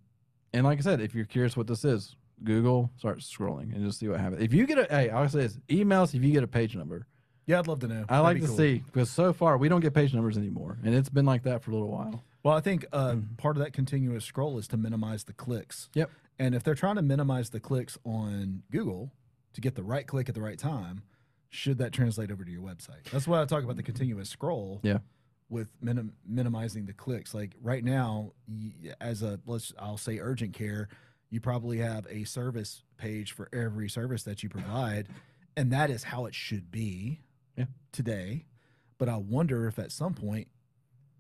and 0.53 0.65
like 0.65 0.79
I 0.79 0.83
said, 0.83 1.01
if 1.01 1.15
you're 1.15 1.25
curious 1.25 1.57
what 1.57 1.67
this 1.67 1.85
is, 1.85 2.15
Google 2.45 2.91
start 2.99 3.19
scrolling 3.21 3.75
and 3.75 3.85
just 3.85 4.01
see 4.01 4.09
what 4.09 4.21
happens. 4.21 4.43
If 4.43 4.53
you 4.53 4.67
get 4.67 4.79
a, 4.79 4.87
hey, 4.91 5.11
I'll 5.11 5.29
say 5.29 5.41
this: 5.41 5.59
email 5.71 6.03
us 6.03 6.15
if 6.15 6.23
you 6.23 6.33
get 6.33 6.43
a 6.43 6.49
page 6.49 6.75
number. 6.77 7.07
Yeah, 7.47 7.59
I'd 7.59 7.67
love 7.67 7.81
to 7.81 7.89
know. 7.89 8.05
I 8.09 8.23
That'd 8.23 8.25
like 8.25 8.41
to 8.43 8.47
cool. 8.47 8.57
see 8.57 8.83
because 8.87 9.11
so 9.11 9.33
far 9.33 9.57
we 9.59 9.69
don't 9.69 9.81
get 9.81 9.95
page 9.95 10.15
numbers 10.15 10.37
anymore, 10.37 10.79
and 10.85 10.95
it's 10.95 11.09
been 11.09 11.25
like 11.27 11.43
that 11.45 11.63
for 11.63 11.71
a 11.71 11.75
little 11.75 11.91
while. 11.91 12.23
Well, 12.43 12.57
I 12.57 12.61
think 12.61 12.87
uh, 12.93 13.13
Mm-hmm. 13.13 13.35
part 13.37 13.57
of 13.57 13.63
that 13.63 13.73
continuous 13.73 14.25
scroll 14.25 14.59
is 14.59 14.67
to 14.69 14.77
minimize 14.77 15.25
the 15.25 15.33
clicks. 15.33 15.89
Yep. 15.95 16.11
And 16.39 16.55
if 16.55 16.63
they're 16.65 16.75
trying 16.75 16.97
to 16.97 17.03
minimize 17.03 17.51
the 17.51 17.61
clicks 17.61 17.99
on 18.05 18.63
Google 18.73 19.13
to 19.55 19.61
get 19.61 19.75
the 19.77 19.83
right 19.85 20.07
click 20.07 20.29
at 20.29 20.35
the 20.35 20.41
right 20.41 20.59
time, 20.59 21.03
should 21.51 21.79
that 21.79 21.93
translate 21.93 22.33
over 22.33 22.45
to 22.45 22.51
your 22.51 22.63
website? 22.63 23.05
That's 23.13 23.29
why 23.29 23.41
I 23.41 23.45
talk 23.45 23.63
about 23.63 23.77
the 23.77 23.83
continuous 23.83 24.29
scroll. 24.29 24.81
Yeah. 24.83 24.99
With 25.53 25.69
minim- 25.83 26.15
minimizing 26.27 26.87
the 26.87 26.95
clicks, 26.95 27.35
like 27.35 27.55
right 27.61 27.85
now, 27.85 28.33
as 29.03 29.23
a 29.23 29.39
let's 29.45 29.75
I'll 29.79 29.99
say 29.99 30.19
urgent 30.19 30.55
care, 30.55 30.89
you 31.29 31.41
probably 31.41 31.77
have 31.79 32.07
a 32.09 32.25
service 32.25 32.85
page 32.97 33.33
for 33.33 33.51
every 33.53 33.91
service 33.91 34.23
that 34.23 34.43
you 34.43 34.49
provide, 34.49 35.09
and 35.55 35.71
that 35.71 35.91
is 35.91 36.05
how 36.05 36.25
it 36.25 36.35
should 36.35 36.71
be. 36.71 37.21
Yeah. 37.59 37.67
Today, 37.93 38.47
but 38.97 39.11
I 39.11 39.19
wonder 39.19 39.67
if 39.67 39.79
at 39.79 39.93
some 39.93 40.15
point 40.15 40.49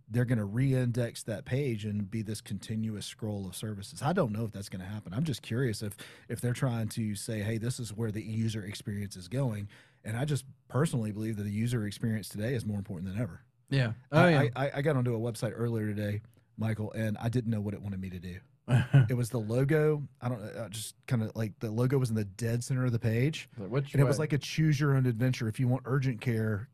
they're 0.09 0.25
going 0.25 0.39
to 0.39 0.47
re-index 0.47 1.23
that 1.25 1.45
page 1.45 1.85
and 1.85 2.11
be 2.11 2.23
this 2.23 2.41
continuous 2.41 3.05
scroll 3.05 3.47
of 3.47 3.55
services. 3.55 4.01
I 4.03 4.15
don't 4.15 4.33
know 4.33 4.45
if 4.45 4.53
that's 4.53 4.71
going 4.71 4.81
to 4.81 4.91
happen. 4.91 5.13
I'm 5.13 5.25
just 5.25 5.43
curious 5.43 5.83
if 5.83 5.95
if 6.31 6.41
they're 6.41 6.55
trying 6.55 6.89
to 6.89 7.15
say, 7.15 7.41
"Hey, 7.43 7.59
this 7.59 7.79
is 7.79 7.95
where 7.95 8.11
the 8.11 8.23
user 8.23 8.65
experience 8.65 9.15
is 9.15 9.29
going." 9.29 9.69
And 10.05 10.17
I 10.17 10.25
just 10.25 10.47
personally 10.69 11.13
believe 11.13 11.37
that 11.37 11.45
the 11.45 11.51
user 11.51 11.85
experience 11.87 12.31
today 12.31 12.55
is 12.55 12.65
more 12.65 12.79
important 12.79 13.13
than 13.13 13.21
ever. 13.21 13.43
Yeah. 13.73 13.93
I, 14.11 14.23
Oh 14.23 14.29
yeah. 14.29 14.49
I, 14.55 14.71
I 14.77 14.83
got 14.83 14.97
onto 14.97 15.15
a 15.15 15.19
website 15.19 15.53
earlier 15.57 15.87
today, 15.87 16.21
Michael, 16.57 16.93
and 16.93 17.17
I 17.19 17.29
didn't 17.29 17.51
know 17.51 17.61
what 17.61 17.75
it 17.75 17.83
wanted 17.83 18.01
me 18.01 18.11
to 18.11 18.19
do. 18.19 18.39
It 19.09 19.17
was 19.17 19.31
the 19.31 19.41
logo. 19.41 20.03
I 20.21 20.29
don't 20.29 20.41
know, 20.41 20.69
just 20.71 20.95
kind 21.07 21.23
of 21.23 21.33
like 21.35 21.59
the 21.59 21.71
logo 21.71 21.99
was 21.99 22.11
in 22.11 22.17
the 22.17 22.25
dead 22.25 22.63
center 22.63 22.85
of 22.85 22.93
the 22.93 22.99
page, 22.99 23.49
Like, 23.59 23.93
and 23.93 24.01
it 24.01 24.05
was 24.05 24.19
like 24.19 24.33
a 24.33 24.39
choose 24.39 24.79
your 24.79 24.95
own 24.95 25.07
adventure. 25.07 25.49
If 25.49 25.59
you 25.59 25.69
want 25.69 25.83
urgent 25.85 26.21
care, 26.21 26.69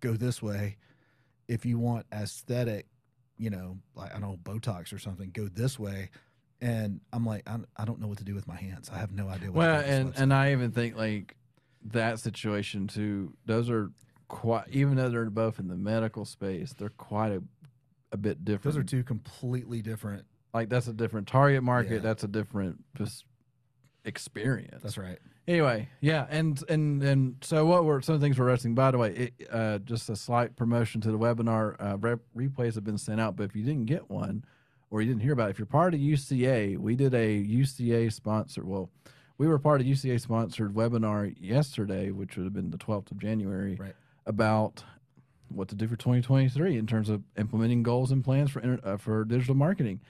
go 0.00 0.12
this 0.12 0.40
way. 0.40 0.76
If 1.48 1.66
you 1.66 1.78
want 1.78 2.06
aesthetic, 2.12 2.86
you 3.36 3.50
know, 3.50 3.78
like 3.94 4.14
I 4.14 4.20
don't 4.20 4.30
know, 4.30 4.38
Botox 4.42 4.92
or 4.92 4.98
something, 4.98 5.30
go 5.30 5.48
this 5.48 5.78
way. 5.78 6.10
And 6.60 7.00
I'm 7.12 7.26
like, 7.26 7.42
I, 7.48 7.58
I 7.76 7.84
don't 7.84 8.00
know 8.00 8.06
what 8.06 8.18
to 8.18 8.24
do 8.24 8.34
with 8.34 8.46
my 8.46 8.56
hands. 8.56 8.88
I 8.88 8.98
have 8.98 9.12
no 9.12 9.28
idea. 9.28 9.50
What 9.50 9.58
well, 9.58 9.82
to 9.82 9.86
do 9.86 10.04
with 10.04 10.14
and 10.14 10.22
and 10.22 10.34
I 10.34 10.52
even 10.52 10.70
think 10.70 10.96
like 10.96 11.36
that 11.86 12.20
situation 12.20 12.86
too. 12.86 13.34
Those 13.46 13.68
are 13.68 13.90
quite 14.32 14.64
even 14.70 14.96
though 14.96 15.10
they're 15.10 15.28
both 15.28 15.58
in 15.60 15.68
the 15.68 15.76
medical 15.76 16.24
space, 16.24 16.72
they're 16.72 16.88
quite 16.88 17.30
a 17.32 17.42
a 18.12 18.16
bit 18.16 18.44
different. 18.44 18.74
those 18.74 18.76
are 18.76 18.82
two 18.84 19.04
completely 19.04 19.82
different. 19.82 20.24
like 20.54 20.68
that's 20.70 20.88
a 20.88 20.92
different 20.92 21.28
target 21.28 21.62
market. 21.62 21.94
Yeah. 21.96 21.98
That's 22.00 22.24
a 22.24 22.28
different 22.28 22.82
just 22.96 23.24
experience. 24.04 24.82
That's 24.82 24.98
right. 24.98 25.18
Anyway, 25.46 25.88
yeah, 26.00 26.26
and 26.30 26.62
and 26.68 27.02
and 27.02 27.36
so 27.42 27.66
what 27.66 27.84
were 27.84 28.00
some 28.00 28.14
of 28.14 28.20
the 28.20 28.24
things 28.24 28.38
we're 28.38 28.46
wrestling? 28.46 28.74
By 28.74 28.90
the 28.92 28.98
way, 28.98 29.12
it, 29.38 29.48
uh, 29.50 29.78
just 29.78 30.08
a 30.08 30.16
slight 30.16 30.56
promotion 30.56 31.00
to 31.02 31.10
the 31.10 31.18
webinar. 31.18 31.76
Uh, 31.80 31.98
re- 31.98 32.48
replays 32.48 32.74
have 32.76 32.84
been 32.84 32.98
sent 32.98 33.20
out, 33.20 33.36
but 33.36 33.44
if 33.44 33.56
you 33.56 33.64
didn't 33.64 33.86
get 33.86 34.08
one 34.10 34.44
or 34.90 35.02
you 35.02 35.08
didn't 35.08 35.22
hear 35.22 35.32
about 35.32 35.48
it, 35.48 35.50
if 35.52 35.58
you're 35.58 35.66
part 35.66 35.94
of 35.94 36.00
UCA, 36.00 36.78
we 36.78 36.94
did 36.94 37.12
a 37.14 37.42
UCA 37.44 38.12
sponsored. 38.12 38.66
Well, 38.66 38.90
we 39.38 39.48
were 39.48 39.58
part 39.58 39.80
of 39.80 39.86
UCA 39.86 40.20
sponsored 40.20 40.74
webinar 40.74 41.34
yesterday, 41.40 42.10
which 42.12 42.36
would 42.36 42.44
have 42.44 42.52
been 42.52 42.70
the 42.70 42.78
12th 42.78 43.10
of 43.10 43.18
January, 43.18 43.76
Right. 43.80 43.94
About 44.26 44.84
what 45.48 45.68
to 45.68 45.74
do 45.74 45.86
for 45.86 45.96
2023 45.96 46.76
in 46.78 46.86
terms 46.86 47.08
of 47.08 47.22
implementing 47.36 47.82
goals 47.82 48.10
and 48.10 48.24
plans 48.24 48.50
for 48.50 48.78
uh, 48.84 48.96
for 48.96 49.24
digital 49.24 49.54
marketing. 49.54 50.00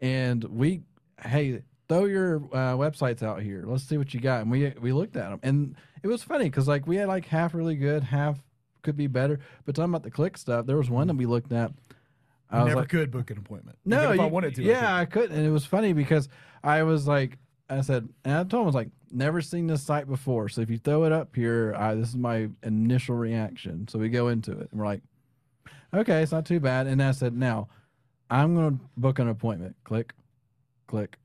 And 0.00 0.42
we, 0.44 0.82
hey, 1.24 1.62
throw 1.88 2.04
your 2.04 2.36
uh, 2.52 2.74
websites 2.76 3.22
out 3.22 3.42
here. 3.42 3.64
Let's 3.66 3.84
see 3.84 3.98
what 3.98 4.12
you 4.14 4.20
got. 4.20 4.42
And 4.42 4.50
we 4.50 4.72
we 4.80 4.92
looked 4.92 5.16
at 5.16 5.30
them, 5.30 5.40
and 5.42 5.76
it 6.02 6.08
was 6.08 6.22
funny 6.22 6.44
because 6.44 6.68
like 6.68 6.86
we 6.86 6.96
had 6.96 7.08
like 7.08 7.26
half 7.26 7.54
really 7.54 7.76
good, 7.76 8.02
half 8.02 8.38
could 8.82 8.96
be 8.96 9.06
better. 9.06 9.40
But 9.64 9.74
talking 9.74 9.90
about 9.90 10.02
the 10.02 10.10
click 10.10 10.36
stuff, 10.36 10.66
there 10.66 10.76
was 10.76 10.90
one 10.90 11.06
that 11.08 11.16
we 11.16 11.26
looked 11.26 11.52
at. 11.52 11.72
I 12.50 12.60
I 12.60 12.64
never 12.64 12.80
like, 12.80 12.88
could 12.90 13.10
book 13.10 13.30
an 13.30 13.38
appointment. 13.38 13.78
no, 13.84 14.12
if 14.12 14.20
I 14.20 14.24
you- 14.24 14.30
wanted 14.30 14.54
to. 14.56 14.62
I 14.64 14.66
Yeah, 14.66 14.94
I 14.96 15.04
couldn't. 15.06 15.36
And 15.36 15.46
it 15.46 15.50
was 15.50 15.64
funny 15.64 15.92
because 15.94 16.28
I 16.62 16.82
was 16.82 17.06
like, 17.08 17.38
I 17.72 17.80
said, 17.80 18.08
and 18.24 18.34
I 18.34 18.44
told 18.44 18.52
him, 18.52 18.60
I 18.60 18.66
was 18.66 18.74
like, 18.74 18.90
never 19.10 19.40
seen 19.40 19.66
this 19.66 19.82
site 19.82 20.06
before. 20.06 20.48
So 20.48 20.60
if 20.60 20.70
you 20.70 20.78
throw 20.78 21.04
it 21.04 21.12
up 21.12 21.34
here, 21.34 21.74
I, 21.76 21.94
this 21.94 22.08
is 22.08 22.16
my 22.16 22.48
initial 22.62 23.14
reaction. 23.14 23.88
So 23.88 23.98
we 23.98 24.08
go 24.08 24.28
into 24.28 24.52
it 24.52 24.68
and 24.70 24.80
we're 24.80 24.86
like, 24.86 25.02
okay, 25.94 26.22
it's 26.22 26.32
not 26.32 26.44
too 26.44 26.60
bad. 26.60 26.86
And 26.86 27.02
I 27.02 27.12
said, 27.12 27.36
now 27.36 27.68
I'm 28.30 28.54
going 28.54 28.78
to 28.78 28.84
book 28.96 29.18
an 29.18 29.28
appointment. 29.28 29.76
Click, 29.84 30.12
click, 30.86 31.18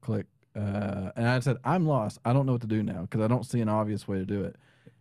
click. 0.00 0.26
Uh, 0.56 1.12
and 1.16 1.28
I 1.28 1.38
said, 1.40 1.56
I'm 1.64 1.86
lost. 1.86 2.18
I 2.24 2.32
don't 2.32 2.46
know 2.46 2.52
what 2.52 2.62
to 2.62 2.66
do 2.66 2.82
now 2.82 3.02
because 3.02 3.20
I 3.20 3.28
don't 3.28 3.44
see 3.44 3.60
an 3.60 3.68
obvious 3.68 4.08
way 4.08 4.18
to 4.18 4.24
do 4.24 4.44
it. 4.44 4.56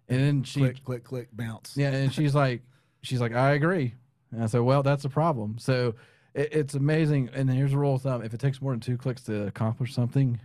And 0.10 0.19
then 0.19 0.43
she, 0.43 0.60
click, 0.60 0.84
click, 0.84 1.03
click, 1.03 1.27
bounce. 1.34 1.75
yeah, 1.75 1.91
and 1.91 2.13
she's 2.13 2.34
like, 2.34 2.62
she's 3.01 3.19
like, 3.19 3.34
I 3.34 3.53
agree. 3.53 3.93
And 4.31 4.43
I 4.43 4.46
said, 4.46 4.62
well, 4.62 4.84
that's 4.84 5.05
a 5.05 5.10
problem. 5.10 5.57
So 5.57 5.96
it, 6.34 6.53
it's 6.53 6.74
amazing. 6.75 7.29
And 7.34 7.50
here's 7.50 7.74
a 7.74 7.77
rule 7.77 7.96
of 7.96 8.03
thumb: 8.03 8.24
if 8.24 8.34
it 8.34 8.39
takes 8.39 8.62
more 8.62 8.72
than 8.72 8.79
two 8.79 8.98
clicks 8.98 9.24
to 9.24 9.48
accomplish 9.48 9.93
something, 9.93 10.39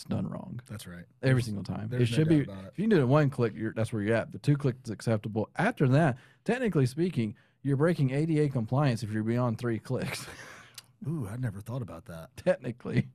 it's 0.00 0.08
done 0.08 0.26
wrong 0.28 0.60
That's 0.70 0.86
right. 0.86 1.04
every 1.22 1.42
single 1.42 1.62
time. 1.64 1.84
It 1.84 1.90
there's 1.90 2.10
no 2.10 2.16
should 2.16 2.28
be. 2.28 2.38
it. 2.40 2.48
If 2.48 2.78
you 2.78 2.84
can 2.84 2.88
do 2.90 2.96
it 2.96 3.00
in 3.00 3.08
one 3.08 3.28
click, 3.28 3.52
you're, 3.54 3.72
that's 3.74 3.92
where 3.92 4.00
you're 4.02 4.16
at. 4.16 4.32
The 4.32 4.38
two 4.38 4.56
clicks 4.56 4.78
is 4.84 4.90
acceptable. 4.90 5.50
After 5.56 5.86
that, 5.88 6.16
technically 6.44 6.86
speaking, 6.86 7.34
you're 7.62 7.76
breaking 7.76 8.10
ADA 8.12 8.48
compliance 8.48 9.02
if 9.02 9.10
you're 9.12 9.22
beyond 9.22 9.58
three 9.58 9.78
clicks. 9.78 10.26
Ooh, 11.08 11.28
I 11.30 11.36
never 11.36 11.60
thought 11.60 11.82
about 11.82 12.06
that. 12.06 12.30
technically, 12.36 13.08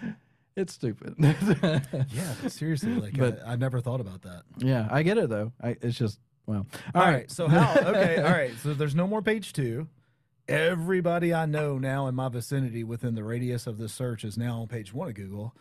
it's 0.56 0.72
stupid. 0.72 1.14
Yeah, 2.10 2.48
seriously, 2.48 2.94
like 2.94 3.16
But- 3.16 3.40
I, 3.46 3.52
I 3.52 3.56
never 3.56 3.80
thought 3.80 4.00
about 4.00 4.22
that. 4.22 4.42
yeah, 4.58 4.88
I 4.90 5.02
get 5.04 5.18
it 5.18 5.28
though. 5.28 5.52
I, 5.62 5.76
it's 5.82 5.96
just 5.96 6.18
well. 6.46 6.66
All 6.94 7.02
right. 7.02 7.30
So 7.30 7.46
how? 7.48 7.74
Okay. 7.78 8.18
All 8.18 8.30
right. 8.32 8.52
So 8.62 8.74
there's 8.74 8.94
no 8.96 9.06
more 9.06 9.22
page 9.22 9.52
two. 9.52 9.88
Everybody 10.46 11.32
I 11.32 11.46
know 11.46 11.78
now 11.78 12.06
in 12.06 12.14
my 12.14 12.28
vicinity 12.28 12.84
within 12.84 13.14
the 13.14 13.24
radius 13.24 13.66
of 13.66 13.78
this 13.78 13.94
search 13.94 14.24
is 14.24 14.36
now 14.36 14.60
on 14.60 14.66
page 14.68 14.92
one 14.92 15.08
of 15.08 15.14
Google. 15.14 15.54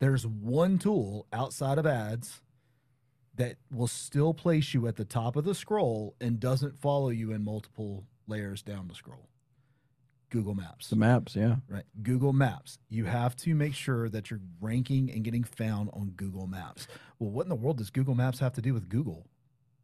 There's 0.00 0.26
one 0.26 0.78
tool 0.78 1.26
outside 1.32 1.78
of 1.78 1.86
ads 1.86 2.40
that 3.36 3.56
will 3.70 3.86
still 3.86 4.34
place 4.34 4.74
you 4.74 4.86
at 4.88 4.96
the 4.96 5.04
top 5.04 5.36
of 5.36 5.44
the 5.44 5.54
scroll 5.54 6.14
and 6.20 6.40
doesn't 6.40 6.80
follow 6.80 7.10
you 7.10 7.32
in 7.32 7.44
multiple 7.44 8.04
layers 8.26 8.62
down 8.62 8.88
the 8.88 8.94
scroll. 8.94 9.28
Google 10.30 10.54
Maps. 10.54 10.88
The 10.88 10.96
maps, 10.96 11.34
yeah. 11.34 11.56
Right. 11.68 11.84
Google 12.02 12.32
Maps. 12.32 12.78
You 12.88 13.04
have 13.04 13.36
to 13.36 13.54
make 13.54 13.74
sure 13.74 14.08
that 14.08 14.30
you're 14.30 14.40
ranking 14.60 15.10
and 15.10 15.24
getting 15.24 15.42
found 15.44 15.90
on 15.92 16.10
Google 16.10 16.46
Maps. 16.46 16.86
Well, 17.18 17.30
what 17.30 17.42
in 17.42 17.48
the 17.48 17.56
world 17.56 17.78
does 17.78 17.90
Google 17.90 18.14
Maps 18.14 18.38
have 18.38 18.52
to 18.54 18.62
do 18.62 18.72
with 18.72 18.88
Google, 18.88 19.26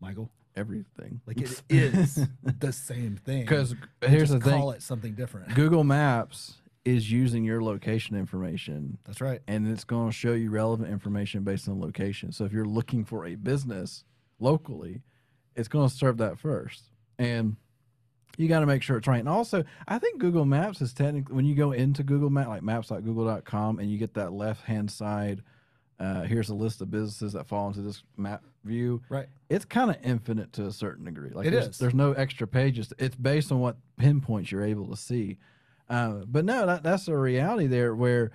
Michael? 0.01 0.31
Everything. 0.55 1.21
Like 1.27 1.41
it 1.41 1.63
is 1.69 2.27
the 2.43 2.73
same 2.73 3.17
thing. 3.17 3.43
Because 3.43 3.75
They 4.01 4.09
here's 4.09 4.31
the 4.31 4.37
just 4.37 4.49
thing: 4.49 4.59
call 4.59 4.71
it 4.71 4.83
something 4.83 5.15
different. 5.15 5.55
Google 5.55 5.85
Maps 5.85 6.55
is 6.87 7.11
using 7.11 7.45
your 7.45 7.63
location 7.63 8.17
information, 8.17 8.97
That's 9.05 9.21
right. 9.21 9.41
and 9.49 9.67
it's 9.69 9.85
going 9.85 10.09
to 10.09 10.15
show 10.15 10.33
you 10.33 10.51
relevant 10.51 10.91
information 10.91 11.43
based 11.43 11.69
on 11.69 11.81
location. 11.81 12.31
So 12.33 12.45
if 12.45 12.53
you're 12.53 12.65
looking 12.65 13.05
for 13.05 13.27
a 13.27 13.35
business 13.35 14.05
locally, 14.39 15.03
it's 15.57 15.69
going 15.69 15.89
to 15.89 15.95
serve 15.95 16.19
that 16.19 16.39
first, 16.39 16.85
and 17.19 17.57
you 18.39 18.47
got 18.49 18.61
to 18.61 18.67
make 18.67 18.83
sure 18.83 18.97
it's 18.99 19.09
right. 19.09 19.19
And 19.21 19.29
also, 19.29 19.65
I 19.89 19.99
think 19.99 20.21
Google 20.21 20.45
Maps 20.45 20.81
is 20.81 20.93
technically 20.93 21.35
when 21.35 21.45
you 21.47 21.55
go 21.55 21.73
into 21.73 22.03
Google 22.03 22.31
Map, 22.31 22.49
like 22.49 22.63
maps.google.com, 22.63 23.79
and 23.79 23.91
you 23.91 23.99
get 23.99 24.15
that 24.15 24.33
left 24.33 24.63
hand 24.65 24.91
side. 24.91 25.43
Uh, 25.99 26.23
here's 26.25 26.51
a 26.51 26.55
list 26.55 26.83
of 26.83 26.91
businesses 26.91 27.33
that 27.33 27.47
fall 27.47 27.69
into 27.69 27.81
this 27.81 28.03
map 28.19 28.45
view. 28.65 29.01
Right. 29.09 29.29
It's 29.49 29.65
kind 29.65 29.91
of 29.91 29.97
infinite 30.05 30.53
to 30.53 30.67
a 30.67 30.71
certain 30.71 31.07
degree. 31.07 31.31
Like 31.31 31.47
It 31.47 31.53
there's, 31.53 31.69
is. 31.69 31.79
there's 31.79 31.95
no 31.95 32.13
extra 32.13 32.47
pages. 32.47 32.93
It's 32.99 33.17
based 33.17 33.51
on 33.51 33.61
what 33.61 33.77
pinpoints 33.97 34.53
you're 34.53 34.63
able 34.63 34.89
to 34.89 34.97
see. 34.97 35.39
Uh, 35.89 36.25
but 36.27 36.45
no, 36.45 36.67
that, 36.67 36.83
that's 36.83 37.09
a 37.09 37.17
reality 37.17 37.67
there 37.67 37.95
where 37.95 38.31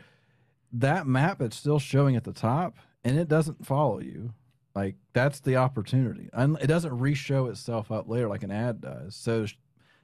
that 0.74 1.05
map 1.05 1.41
it's 1.41 1.58
still 1.58 1.79
showing 1.79 2.15
at 2.15 2.24
the 2.24 2.31
top 2.34 2.77
and 3.03 3.17
it 3.20 3.27
doesn't 3.27 3.65
follow 3.65 4.00
you. 4.00 4.34
Like 4.74 4.96
that's 5.13 5.41
the 5.41 5.58
opportunity. 5.58 6.29
And 6.31 6.58
it 6.62 6.67
doesn't 6.67 6.98
re-show 6.98 7.48
itself 7.48 7.91
up 7.91 8.08
later 8.08 8.29
like 8.29 8.43
an 8.43 8.51
ad 8.51 8.79
does. 8.81 9.15
So 9.15 9.46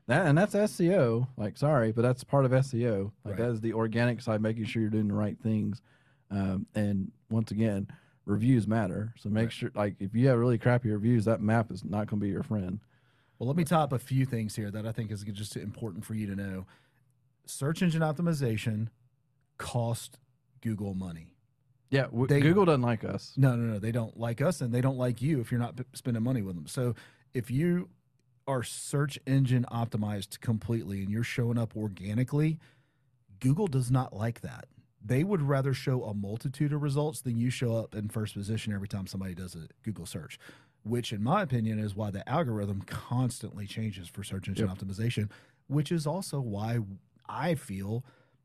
that 0.07 0.25
and 0.25 0.37
that's 0.37 0.55
SEO. 0.55 1.27
Like 1.37 1.57
sorry, 1.57 1.91
but 1.93 2.01
that's 2.01 2.23
part 2.23 2.43
of 2.45 2.51
SEO. 2.51 3.11
Like 3.23 3.37
Right. 3.37 3.45
that 3.45 3.51
is 3.51 3.61
the 3.61 3.73
organic 3.73 4.21
side, 4.21 4.41
making 4.41 4.65
sure 4.65 4.81
you're 4.81 4.91
doing 4.91 5.07
the 5.07 5.13
right 5.13 5.37
things. 5.41 5.81
Um, 6.29 6.65
and 6.75 7.11
once 7.29 7.51
again, 7.51 7.87
reviews 8.25 8.67
matter. 8.67 9.13
So 9.17 9.29
make 9.29 9.45
Right. 9.45 9.51
sure, 9.53 9.71
like, 9.73 9.95
if 9.99 10.13
you 10.13 10.27
have 10.27 10.37
really 10.37 10.57
crappy 10.57 10.91
reviews, 10.91 11.23
that 11.25 11.39
map 11.39 11.71
is 11.71 11.85
not 11.85 12.07
going 12.07 12.19
to 12.19 12.25
be 12.25 12.29
your 12.29 12.43
friend. 12.43 12.81
Well, 13.39 13.47
let 13.47 13.55
me 13.55 13.63
top 13.63 13.93
a 13.93 13.99
few 13.99 14.25
things 14.25 14.53
here 14.55 14.69
that 14.71 14.85
I 14.85 14.91
think 14.91 15.11
is 15.11 15.23
just 15.23 15.55
important 15.55 16.03
for 16.03 16.15
you 16.15 16.27
to 16.27 16.35
know. 16.35 16.65
Search 17.49 17.81
engine 17.81 18.01
optimization 18.01 18.87
cost 19.57 20.19
Google 20.61 20.93
money. 20.93 21.33
Yeah, 21.89 22.07
They- 22.11 22.41
Google 22.41 22.65
doesn't 22.65 22.81
like 22.81 23.03
us. 23.03 23.33
No, 23.37 23.55
no, 23.55 23.73
no. 23.73 23.79
They 23.79 23.91
don't 23.91 24.17
like 24.19 24.41
us 24.41 24.59
and 24.61 24.73
they 24.73 24.81
don't 24.81 24.97
like 24.97 25.21
you 25.21 25.39
if 25.39 25.51
you're 25.51 25.59
not 25.59 25.77
p- 25.77 25.83
spending 25.93 26.23
money 26.23 26.41
with 26.41 26.55
them. 26.55 26.67
So 26.67 26.95
if 27.33 27.49
you 27.49 27.89
are 28.45 28.63
search 28.63 29.17
engine 29.25 29.65
optimized 29.71 30.39
completely 30.41 31.01
and 31.01 31.09
you're 31.09 31.23
showing 31.23 31.57
up 31.57 31.75
organically, 31.77 32.59
Google 33.39 33.67
does 33.67 33.89
not 33.89 34.13
like 34.15 34.41
that. 34.41 34.65
They 35.03 35.23
would 35.23 35.41
rather 35.41 35.73
show 35.73 36.03
a 36.03 36.13
multitude 36.13 36.73
of 36.73 36.81
results 36.81 37.21
than 37.21 37.37
you 37.37 37.49
show 37.49 37.77
up 37.77 37.95
in 37.95 38.09
first 38.09 38.33
position 38.33 38.73
every 38.73 38.87
time 38.89 39.07
somebody 39.07 39.33
does 39.35 39.55
a 39.55 39.67
Google 39.83 40.05
search, 40.05 40.37
which, 40.83 41.13
in 41.13 41.23
my 41.23 41.41
opinion, 41.43 41.79
is 41.79 41.95
why 41.95 42.11
the 42.11 42.27
algorithm 42.27 42.81
constantly 42.81 43.65
changes 43.65 44.09
for 44.09 44.23
search 44.23 44.49
engine 44.49 44.67
optimization, 44.67 45.29
which 45.67 45.91
is 45.91 46.05
also 46.05 46.41
why 46.41 46.79
I 47.29 47.55
feel 47.55 48.03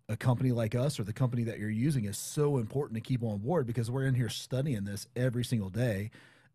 a 0.08 0.16
company 0.16 0.52
like 0.52 0.74
us 0.74 0.98
or 1.00 1.04
the 1.04 1.12
company 1.12 1.44
that 1.44 1.58
you're 1.58 1.70
using 1.70 2.04
is 2.04 2.18
so 2.18 2.58
important 2.58 2.96
to 2.96 3.00
keep 3.00 3.22
on 3.22 3.38
board 3.38 3.66
because 3.66 3.90
we're 3.90 4.04
in 4.04 4.14
here 4.14 4.28
studying 4.28 4.84
this 4.84 5.06
every 5.16 5.44
single 5.44 5.70
day, 5.70 6.10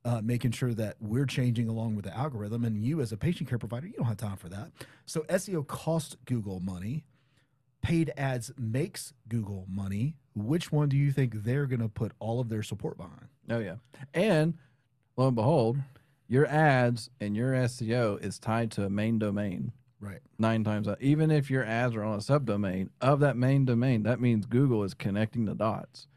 uh, 0.06 0.22
making 0.24 0.52
sure 0.52 0.74
that 0.74 0.96
we're 1.00 1.26
changing 1.26 1.68
along 1.68 1.96
with 1.96 2.06
the 2.06 2.16
algorithm. 2.16 2.64
And 2.64 2.84
you, 2.84 3.02
as 3.02 3.12
a 3.12 3.18
patient 3.18 3.50
care 3.50 3.58
provider, 3.58 3.88
you 3.88 3.94
don't 3.94 4.06
have 4.06 4.18
time 4.18 4.38
for 4.38 4.50
that. 4.50 4.72
So 5.06 5.22
SEO 5.22 5.66
costs 5.66 6.16
Google 6.26 6.60
money. 6.60 7.04
Paid 7.82 8.12
ads 8.18 8.52
makes 8.58 9.14
Google 9.28 9.66
money. 9.70 10.16
Which 10.36 10.72
one 10.72 10.90
do 10.90 10.98
you 10.98 11.12
think 11.12 11.34
they're 11.44 11.68
going 11.68 11.82
to 11.82 11.90
put 11.90 12.12
all 12.20 12.40
of 12.40 12.50
their 12.50 12.64
support 12.64 12.98
behind? 12.98 13.28
Oh, 13.50 13.60
yeah. 13.60 13.76
And 14.14 14.56
lo 15.16 15.28
and 15.28 15.36
behold, 15.36 15.78
your 16.28 16.46
ads 16.46 17.10
and 17.22 17.36
your 17.36 17.54
SEO 17.54 18.22
is 18.22 18.40
tied 18.40 18.72
to 18.72 18.84
a 18.84 18.90
main 18.90 19.18
domain. 19.20 19.72
Right. 20.00 20.20
nine 20.38 20.64
times 20.64 20.88
out. 20.88 21.02
Even 21.02 21.32
if 21.32 21.50
your 21.50 21.64
ads 21.66 21.96
are 21.96 22.04
on 22.04 22.16
a 22.16 22.22
subdomain 22.22 22.90
of 23.02 23.20
that 23.22 23.36
main 23.36 23.66
domain, 23.66 24.04
that 24.04 24.20
means 24.22 24.46
Google 24.46 24.84
is 24.84 24.94
connecting 24.94 25.46
the 25.46 25.56
dots. 25.56 26.08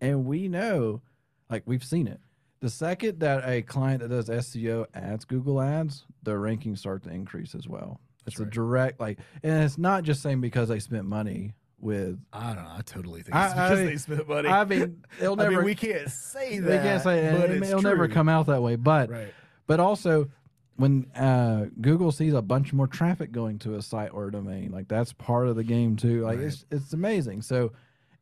And 0.00 0.24
we 0.26 0.48
know, 0.48 1.00
like 1.48 1.62
we've 1.64 1.84
seen 1.84 2.06
it. 2.06 2.20
The 2.60 2.68
second 2.70 3.20
that 3.20 3.48
a 3.48 3.62
client 3.62 4.00
that 4.02 4.08
does 4.10 4.28
SEO 4.28 4.86
adds 4.94 5.24
Google 5.24 5.60
ads, 5.60 6.04
their 6.22 6.38
rankings 6.38 6.78
start 6.78 7.02
to 7.04 7.10
increase 7.10 7.54
as 7.54 7.66
well. 7.66 8.00
It's 8.26 8.38
a 8.38 8.44
right. 8.44 8.52
direct 8.52 9.00
like, 9.00 9.18
and 9.42 9.64
it's 9.64 9.78
not 9.78 10.04
just 10.04 10.22
saying 10.22 10.40
because 10.40 10.68
they 10.68 10.78
spent 10.78 11.04
money 11.06 11.54
with. 11.80 12.20
I 12.32 12.54
don't 12.54 12.62
know. 12.64 12.70
I 12.76 12.82
totally 12.82 13.22
think 13.22 13.34
I- 13.34 13.46
it's 13.46 13.54
I 13.56 13.64
because 13.68 13.78
mean- 13.78 13.86
they 13.88 13.96
spent 13.96 14.28
money. 14.28 14.48
I 14.48 14.64
mean, 14.64 15.02
it'll 15.20 15.32
I 15.40 15.44
never. 15.44 15.56
mean, 15.56 15.64
we 15.64 15.74
can't 15.74 16.08
say 16.10 16.58
that. 16.60 16.66
they 16.68 16.78
can't 16.78 17.02
say 17.02 17.18
it. 17.26 17.40
but 17.40 17.50
It, 17.50 17.62
it's 17.62 17.72
will 17.72 17.82
never 17.82 18.06
true. 18.06 18.14
come 18.14 18.28
out 18.28 18.46
that 18.46 18.62
way. 18.62 18.76
But 18.76 19.10
Right. 19.10 19.34
but 19.66 19.80
also, 19.80 20.30
when 20.76 21.06
uh, 21.14 21.66
Google 21.80 22.12
sees 22.12 22.32
a 22.34 22.42
bunch 22.42 22.72
more 22.72 22.86
traffic 22.86 23.30
going 23.32 23.58
to 23.60 23.74
a 23.74 23.82
site 23.82 24.10
or 24.12 24.28
a 24.28 24.32
domain, 24.32 24.70
like 24.72 24.88
that's 24.88 25.12
part 25.12 25.48
of 25.48 25.56
the 25.56 25.64
game 25.64 25.96
too. 25.96 26.22
Like 26.22 26.38
it's 26.38 26.64
it's 26.70 26.92
amazing. 26.92 27.42
So, 27.42 27.72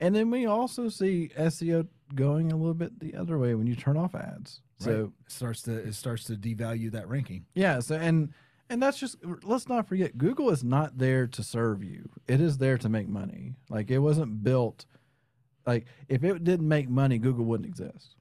and 0.00 0.14
then 0.14 0.30
we 0.30 0.46
also 0.46 0.88
see 0.88 1.30
SEO 1.38 1.86
going 2.14 2.52
a 2.52 2.56
little 2.56 2.74
bit 2.74 2.98
the 2.98 3.14
other 3.14 3.38
way 3.38 3.54
when 3.54 3.66
you 3.66 3.76
turn 3.76 3.96
off 3.96 4.14
ads. 4.14 4.60
So 4.78 4.90
Right. 4.90 5.00
it 5.04 5.10
starts 5.28 5.62
to 5.62 5.72
it 5.76 5.94
starts 5.94 6.24
to 6.24 6.34
devalue 6.34 6.90
that 6.92 7.08
ranking. 7.08 7.44
yeah. 7.54 7.80
So 7.80 7.94
and 7.96 8.30
and 8.68 8.82
that's 8.82 8.98
just 8.98 9.16
let's 9.42 9.68
not 9.68 9.86
forget 9.88 10.16
Google 10.18 10.50
is 10.50 10.64
not 10.64 10.98
there 10.98 11.26
to 11.28 11.42
serve 11.42 11.82
you. 11.84 12.08
It 12.28 12.40
is 12.40 12.58
there 12.58 12.78
to 12.78 12.88
make 12.88 13.08
money. 13.08 13.54
Like 13.68 13.90
it 13.90 13.98
wasn't 13.98 14.42
built. 14.42 14.86
Like 15.66 15.86
if 16.08 16.24
it 16.24 16.42
didn't 16.44 16.66
make 16.68 16.88
money, 16.88 17.18
Google 17.18 17.44
wouldn't 17.44 17.68
exist. 17.68 18.16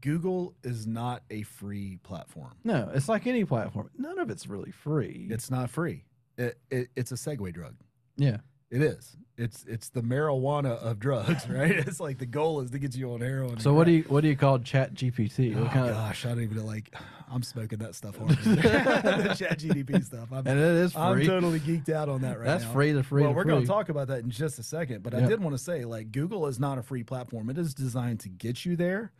Google 0.00 0.54
is 0.62 0.86
not 0.86 1.22
a 1.30 1.42
free 1.42 1.98
platform. 2.02 2.54
No, 2.64 2.90
it's 2.94 3.08
like 3.08 3.26
any 3.26 3.44
platform. 3.44 3.90
None 3.96 4.18
of 4.18 4.30
it's 4.30 4.46
really 4.46 4.70
free. 4.70 5.28
It's 5.30 5.50
not 5.50 5.70
free. 5.70 6.04
It, 6.36 6.58
it 6.70 6.88
it's 6.96 7.12
a 7.12 7.16
segue 7.16 7.52
drug. 7.52 7.74
yeah. 8.16 8.38
It 8.70 8.82
is. 8.82 9.16
It's 9.38 9.64
it's 9.66 9.88
the 9.88 10.02
marijuana 10.02 10.76
of 10.78 10.98
drugs, 10.98 11.48
right? 11.48 11.70
It's 11.70 12.00
like 12.00 12.18
the 12.18 12.26
goal 12.26 12.60
is 12.60 12.70
to 12.72 12.78
get 12.78 12.94
you 12.94 13.12
on 13.12 13.20
heroin. 13.20 13.60
So 13.60 13.72
what 13.72 13.84
do 13.84 13.92
you 13.92 14.02
what 14.08 14.20
do 14.20 14.28
you 14.28 14.36
call 14.36 14.58
Chat 14.58 14.92
GPT? 14.94 15.56
Oh 15.56 15.62
What 15.62 15.72
kind 15.72 15.88
of, 15.88 15.94
gosh, 15.94 16.26
I 16.26 16.30
don't 16.30 16.42
even 16.42 16.66
like. 16.66 16.94
I'm 17.30 17.42
smoking 17.42 17.78
that 17.78 17.94
stuff 17.94 18.16
hard. 18.16 18.30
the 18.38 19.34
Chat 19.38 19.58
GDP 19.58 20.04
stuff. 20.04 20.28
I'm, 20.32 20.46
and 20.46 20.58
it 20.58 20.64
is 20.64 20.96
I'm 20.96 21.24
totally 21.24 21.60
geeked 21.60 21.90
out 21.90 22.08
on 22.08 22.22
that 22.22 22.38
right 22.38 22.46
That's 22.46 22.64
now. 22.64 22.72
free 22.72 22.92
to 22.92 23.02
free 23.02 23.22
well, 23.22 23.32
to 23.32 23.36
we're 23.36 23.44
going 23.44 23.62
to 23.62 23.66
talk 23.66 23.90
about 23.90 24.08
that 24.08 24.20
in 24.20 24.30
just 24.30 24.58
a 24.58 24.62
second, 24.62 25.02
but 25.02 25.14
I 25.14 25.20
did 25.20 25.42
want 25.42 25.54
to 25.56 25.62
say, 25.62 25.84
like, 25.84 26.10
Google 26.10 26.46
is 26.46 26.58
not 26.58 26.78
a 26.78 26.82
free 26.82 27.02
platform. 27.02 27.50
It 27.50 27.58
is 27.58 27.74
designed 27.74 28.20
to 28.20 28.30
get 28.30 28.64
you 28.64 28.76
there 28.76 29.12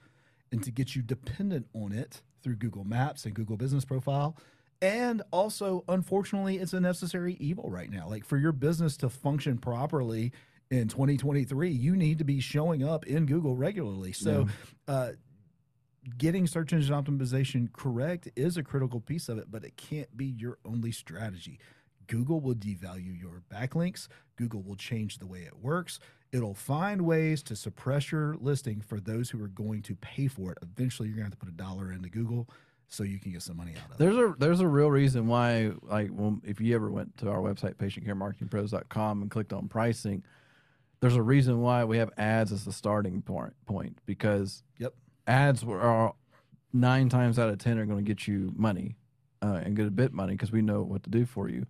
and 0.53 0.63
to 0.63 0.71
get 0.71 0.97
you 0.97 1.03
dependent 1.03 1.67
on 1.75 1.93
it 1.93 2.23
through 2.43 2.57
Google 2.57 2.85
Maps 2.85 3.25
and 3.25 3.35
Google 3.35 3.57
Business 3.57 3.85
Profile. 3.85 4.37
And 4.81 5.23
also, 5.33 5.85
unfortunately, 5.89 6.59
it's 6.59 6.73
a 6.73 6.81
necessary 6.81 7.37
evil 7.41 7.69
right 7.69 7.91
now. 7.91 8.09
Like, 8.09 8.25
for 8.25 8.37
your 8.37 8.53
business 8.53 8.97
to 8.99 9.09
function 9.09 9.59
properly 9.59 10.33
in 10.71 10.87
2023, 10.87 11.71
you 11.71 11.97
need 11.97 12.19
to 12.19 12.25
be 12.25 12.41
showing 12.41 12.85
up 12.85 13.05
in 13.07 13.27
Google 13.27 13.57
regularly. 13.57 14.13
So, 14.13 14.47
uh, 14.87 15.13
getting 16.17 16.47
search 16.47 16.73
engine 16.73 16.95
optimization 16.95 17.73
correct 17.73 18.29
is 18.37 18.57
a 18.57 18.63
critical 18.63 19.01
piece 19.01 19.29
of 19.29 19.39
it, 19.39 19.51
but 19.51 19.65
it 19.65 19.77
can't 19.77 20.17
be 20.17 20.27
your 20.27 20.59
only 20.65 20.93
strategy. 20.93 21.59
Google 22.07 22.41
will 22.41 22.55
devalue 22.55 23.21
your 23.21 23.43
backlinks. 23.53 24.09
Google 24.37 24.63
will 24.63 24.77
change 24.77 25.19
the 25.19 25.27
way 25.27 25.41
it 25.41 25.59
works. 25.61 25.99
It'll 26.33 26.55
find 26.55 27.03
ways 27.03 27.43
to 27.45 27.57
suppress 27.57 28.13
your 28.13 28.37
listing 28.41 28.81
for 28.81 29.01
those 29.01 29.31
who 29.31 29.43
are 29.43 29.49
going 29.49 29.83
to 29.83 29.95
pay 29.97 30.29
for 30.29 30.53
it. 30.53 30.59
Eventually, 30.63 31.09
you're 31.09 31.17
going 31.17 31.31
to 31.31 31.35
have 31.35 31.39
to 31.39 31.45
put 31.47 31.49
a 31.49 31.57
dollar 31.57 31.91
into 31.91 32.11
Google 32.11 32.49
so 32.89 33.03
you 33.03 33.19
can 33.19 33.33
get 33.33 33.43
some 33.43 33.57
money 33.57 33.73
out 33.73 33.87
of 33.87 33.93
it. 33.93 33.99
There's 33.99 34.17
a 34.17 34.35
there's 34.39 34.61
a 34.61 34.67
real 34.69 34.91
reason 34.91 35.27
why 35.27 35.73
like 35.83 36.09
well, 36.13 36.39
if 36.45 36.61
you 36.61 36.75
ever 36.75 36.91
went 36.91 37.17
to 37.19 37.31
our 37.31 37.39
website 37.39 37.75
patientcaremarketingpros.com 37.77 39.23
and 39.23 39.31
clicked 39.31 39.53
on 39.53 39.69
pricing, 39.69 40.23
there's 41.01 41.17
a 41.17 41.23
reason 41.23 41.61
why 41.61 41.85
we 41.85 41.99
have 41.99 42.11
ads 42.19 42.53
as 42.53 42.65
the 42.65 42.73
starting 42.73 43.23
point 43.23 43.55
point 43.67 43.99
because 44.07 44.63
Yep. 44.79 44.95
ads 45.27 45.65
are 45.65 46.15
nine 46.73 47.09
times 47.09 47.39
out 47.39 47.49
of 47.49 47.59
ten 47.59 47.79
are 47.79 47.87
going 47.87 48.05
to 48.05 48.09
get 48.09 48.27
you 48.29 48.53
money 48.57 48.97
uh, 49.43 49.61
and 49.65 49.77
get 49.77 49.87
a 49.87 49.91
bit 49.91 50.13
money 50.13 50.33
because 50.35 50.53
we 50.53 50.63
know 50.63 50.83
what 50.83 51.03
to 51.05 51.11
do 51.11 51.25
for 51.25 51.49
you. 51.49 51.67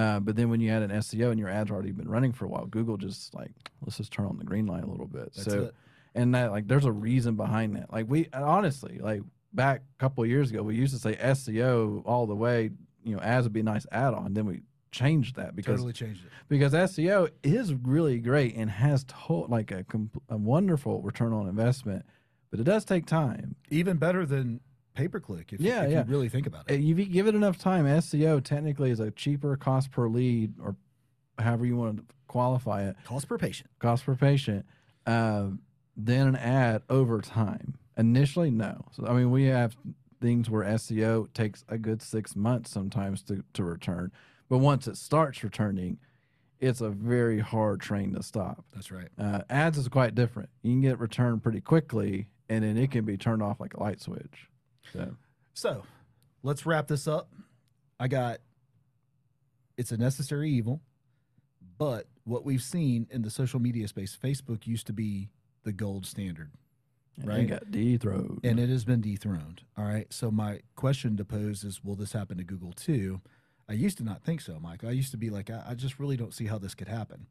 Uh, 0.00 0.20
but 0.20 0.34
then 0.36 0.48
when 0.50 0.60
you 0.60 0.70
add 0.70 0.82
an 0.82 0.90
SEO 0.90 1.30
and 1.30 1.38
your 1.38 1.48
ads 1.48 1.70
already 1.70 1.92
been 1.92 2.08
running 2.08 2.32
for 2.32 2.44
a 2.44 2.48
while, 2.48 2.66
Google 2.66 2.96
just 2.96 3.34
like 3.34 3.52
let's 3.82 3.96
just 3.98 4.12
turn 4.12 4.26
on 4.26 4.38
the 4.38 4.44
green 4.44 4.66
light 4.66 4.84
a 4.84 4.86
little 4.86 5.06
bit. 5.06 5.32
That's 5.34 5.44
so 5.44 5.64
it. 5.64 5.74
and 6.14 6.34
that 6.34 6.50
like 6.50 6.66
there's 6.66 6.84
a 6.86 6.92
reason 6.92 7.34
behind 7.36 7.76
that. 7.76 7.92
Like 7.92 8.06
we 8.08 8.28
honestly 8.32 8.98
like 8.98 9.22
back 9.52 9.82
a 9.98 10.00
couple 10.00 10.24
of 10.24 10.30
years 10.30 10.50
ago, 10.50 10.62
we 10.62 10.74
used 10.76 10.94
to 10.94 11.00
say 11.00 11.16
SEO 11.16 12.02
all 12.06 12.26
the 12.26 12.34
way. 12.34 12.70
You 13.04 13.16
know, 13.16 13.20
ads 13.22 13.44
would 13.44 13.52
be 13.52 13.60
a 13.60 13.64
nice 13.64 13.86
add-on. 13.92 14.34
Then 14.34 14.46
we 14.46 14.60
changed 14.92 15.36
that 15.36 15.54
because 15.56 15.76
Totally 15.76 15.92
changed 15.92 16.24
it. 16.24 16.30
because 16.48 16.72
SEO 16.72 17.30
is 17.42 17.72
really 17.74 18.18
great 18.18 18.54
and 18.56 18.70
has 18.70 19.04
to, 19.04 19.46
like 19.48 19.70
a, 19.70 19.84
a 20.28 20.36
wonderful 20.36 21.00
return 21.02 21.32
on 21.32 21.48
investment, 21.48 22.04
but 22.50 22.60
it 22.60 22.64
does 22.64 22.84
take 22.84 23.06
time. 23.06 23.54
Even 23.70 23.96
better 23.96 24.26
than 24.26 24.60
pay 24.94 25.08
per 25.08 25.20
click 25.20 25.52
if, 25.52 25.60
Yeah, 25.60 25.82
if 25.84 25.92
yeah. 25.92 26.04
you 26.04 26.10
really 26.10 26.28
think 26.28 26.46
about 26.46 26.70
Uh, 26.70 26.74
it. 26.74 26.80
If 26.80 26.98
you 26.98 27.04
give 27.06 27.26
it 27.26 27.34
enough 27.34 27.58
time, 27.58 27.86
SEO 27.86 28.42
technically 28.42 28.90
is 28.90 29.00
a 29.00 29.10
cheaper 29.10 29.56
cost 29.56 29.90
per 29.90 30.08
lead 30.08 30.54
or 30.60 30.76
however 31.38 31.64
you 31.66 31.76
want 31.76 31.96
to 31.98 32.14
qualify 32.26 32.82
it. 32.84 32.96
Cost 33.04 33.28
per 33.28 33.38
patient. 33.38 33.70
cost 33.78 34.04
per 34.04 34.14
patient 34.14 34.66
uh, 35.06 35.48
than 35.96 36.28
an 36.28 36.36
ad 36.36 36.82
over 36.90 37.20
time. 37.20 37.74
Initially, 37.96 38.50
no. 38.50 38.84
So 38.92 39.06
I 39.06 39.12
mean, 39.14 39.30
we 39.30 39.44
have 39.44 39.76
things 40.20 40.50
where 40.50 40.64
SEO 40.64 41.32
takes 41.32 41.64
a 41.68 41.78
good 41.78 42.02
six 42.02 42.36
months 42.36 42.70
sometimes 42.70 43.22
to, 43.22 43.42
to 43.54 43.64
return, 43.64 44.12
but 44.48 44.58
once 44.58 44.86
it 44.86 44.96
starts 44.96 45.42
returning, 45.42 45.98
it's 46.60 46.82
a 46.82 46.90
very 46.90 47.38
hard 47.40 47.80
train 47.80 48.12
to 48.12 48.22
stop. 48.22 48.66
That's 48.74 48.90
right. 48.92 49.08
Uh, 49.18 49.40
ads 49.48 49.78
is 49.78 49.88
quite 49.88 50.14
different. 50.14 50.50
You 50.62 50.72
can 50.72 50.82
get 50.82 50.98
returned 50.98 51.42
pretty 51.42 51.62
quickly, 51.62 52.28
and 52.50 52.62
then 52.64 52.76
it 52.76 52.90
can 52.90 53.06
be 53.06 53.16
turned 53.16 53.42
off 53.42 53.60
like 53.60 53.72
a 53.74 53.80
light 53.82 54.00
switch. 54.02 54.49
So 54.92 55.16
So 55.54 55.82
let's 56.42 56.66
wrap 56.66 56.88
this 56.88 57.06
up. 57.08 57.30
I 57.98 58.08
got 58.08 58.38
it's 59.76 59.92
a 59.92 59.96
necessary 59.96 60.50
evil, 60.50 60.80
but 61.78 62.06
what 62.24 62.44
we've 62.44 62.62
seen 62.62 63.06
in 63.10 63.22
the 63.22 63.30
social 63.30 63.60
media 63.60 63.88
space, 63.88 64.16
Facebook 64.22 64.66
used 64.66 64.86
to 64.88 64.92
be 64.92 65.30
the 65.64 65.72
gold 65.72 66.04
standard, 66.06 66.50
and 67.16 67.26
Right. 67.28 67.40
it 67.40 67.46
got 67.46 67.70
dethroned. 67.70 68.40
and 68.44 68.58
it 68.60 68.68
has 68.68 68.84
been 68.84 69.00
dethroned. 69.00 69.62
All 69.76 69.84
right. 69.84 70.10
So 70.12 70.30
my 70.30 70.60
question 70.76 71.16
to 71.16 71.24
pose 71.24 71.64
is 71.64 71.82
will 71.84 71.96
this 71.96 72.12
happen 72.12 72.36
to 72.38 72.44
Google 72.44 72.72
too? 72.72 73.20
I 73.68 73.74
used 73.74 73.98
to 73.98 74.04
not 74.04 74.22
think 74.24 74.40
so, 74.40 74.58
Mike. 74.58 74.82
I 74.84 74.90
used 74.90 75.12
to 75.12 75.16
be 75.16 75.30
like, 75.30 75.48
I, 75.48 75.62
I 75.68 75.74
just 75.74 75.98
really 76.00 76.16
don't 76.16 76.34
see 76.34 76.46
how 76.46 76.58
this 76.58 76.74
could 76.74 76.88
happen. 76.88 77.26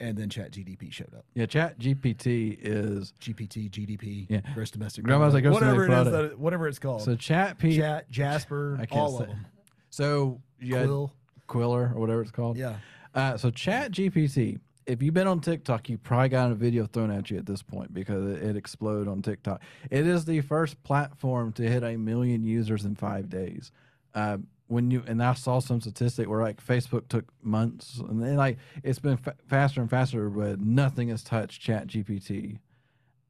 And 0.00 0.16
then 0.18 0.28
Chat 0.28 0.50
GDP 0.50 0.92
showed 0.92 1.14
up. 1.16 1.24
yeah, 1.34 1.46
Chat 1.46 1.78
GPT 1.78 2.58
is 2.60 3.12
GPT, 3.20 3.70
GDP, 3.70 4.26
Yeah. 4.28 4.40
gross 4.54 4.70
domestic 4.70 5.04
Grandma's 5.04 5.34
like 5.34 5.44
gross 5.44 5.54
whatever 5.54 5.84
it 5.84 5.90
is, 5.90 6.04
domestic 6.04 6.30
that, 6.30 6.38
whatever 6.38 6.66
it's 6.66 6.78
called. 6.80 7.02
so 7.02 7.14
Chat 7.14 7.58
P. 7.58 7.76
Chat, 7.76 8.10
Jasper, 8.10 8.76
I 8.80 8.86
can't 8.86 9.00
all 9.00 9.18
say. 9.18 9.24
of 9.24 9.30
them. 9.30 9.46
So 9.90 10.40
you 10.58 10.74
Quill. 10.74 11.12
Quiller 11.46 11.92
or 11.94 12.00
whatever 12.00 12.22
it's 12.22 12.30
called. 12.32 12.56
Yeah. 12.56 12.76
Uh, 13.14 13.36
so 13.36 13.50
Chat 13.50 13.92
GPT 13.92 14.58
if 14.86 15.02
you've 15.02 15.14
been 15.14 15.26
on 15.26 15.40
TikTok, 15.40 15.88
you 15.88 15.98
probably 15.98 16.28
got 16.28 16.50
a 16.50 16.54
video 16.54 16.86
thrown 16.86 17.10
at 17.10 17.30
you 17.30 17.38
at 17.38 17.46
this 17.46 17.62
point 17.62 17.92
because 17.94 18.36
it, 18.36 18.42
it 18.42 18.56
exploded 18.56 19.08
on 19.08 19.22
TikTok. 19.22 19.62
It 19.90 20.06
is 20.06 20.24
the 20.24 20.40
first 20.42 20.82
platform 20.82 21.52
to 21.54 21.62
hit 21.62 21.82
a 21.82 21.96
million 21.96 22.44
users 22.44 22.84
in 22.84 22.94
five 22.94 23.28
days. 23.28 23.70
Uh, 24.14 24.38
when 24.66 24.90
you 24.90 25.02
and 25.06 25.22
I 25.22 25.34
saw 25.34 25.58
some 25.58 25.80
statistic 25.80 26.28
where 26.28 26.42
like 26.42 26.64
Facebook 26.64 27.08
took 27.08 27.26
months, 27.42 27.98
and 27.98 28.22
then 28.22 28.36
like 28.36 28.58
it's 28.82 28.98
been 28.98 29.16
fa- 29.16 29.36
faster 29.46 29.80
and 29.80 29.90
faster, 29.90 30.28
but 30.28 30.60
nothing 30.60 31.08
has 31.08 31.22
touched 31.22 31.60
Chat 31.60 31.88
GPT 31.88 32.58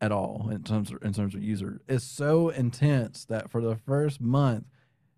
at 0.00 0.12
all 0.12 0.48
in 0.50 0.62
terms 0.62 0.92
of, 0.92 1.02
in 1.02 1.12
terms 1.12 1.34
of 1.34 1.42
user. 1.42 1.80
It's 1.88 2.04
so 2.04 2.50
intense 2.50 3.24
that 3.26 3.50
for 3.50 3.60
the 3.60 3.76
first 3.76 4.20
month, 4.20 4.64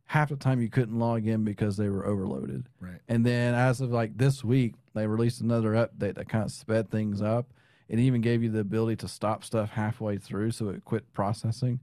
half 0.07 0.29
the 0.29 0.37
time 0.37 0.61
you 0.61 0.71
couldn't 0.71 0.99
log 0.99 1.27
in 1.27 1.45
because 1.45 1.77
they 1.77 1.89
were 1.89 2.07
overloaded. 2.07 2.69
Right. 2.81 3.01
And 3.09 3.27
then 3.27 3.55
as 3.55 3.81
of 3.81 3.91
like 3.91 4.17
this 4.17 4.45
week, 4.45 4.75
they 4.95 5.07
released 5.07 5.41
another 5.41 5.73
update 5.73 6.15
that 6.15 6.29
kind 6.29 6.45
of 6.45 6.53
sped 6.53 6.91
things 6.91 7.21
up. 7.21 7.53
It 7.89 7.99
even 7.99 8.21
gave 8.21 8.43
you 8.43 8.51
the 8.51 8.61
ability 8.61 8.97
to 8.97 9.09
stop 9.09 9.45
stuff 9.45 9.71
halfway 9.71 10.19
through 10.19 10.53
so 10.53 10.69
it 10.69 10.85
quit 10.85 11.13
processing. 11.13 11.81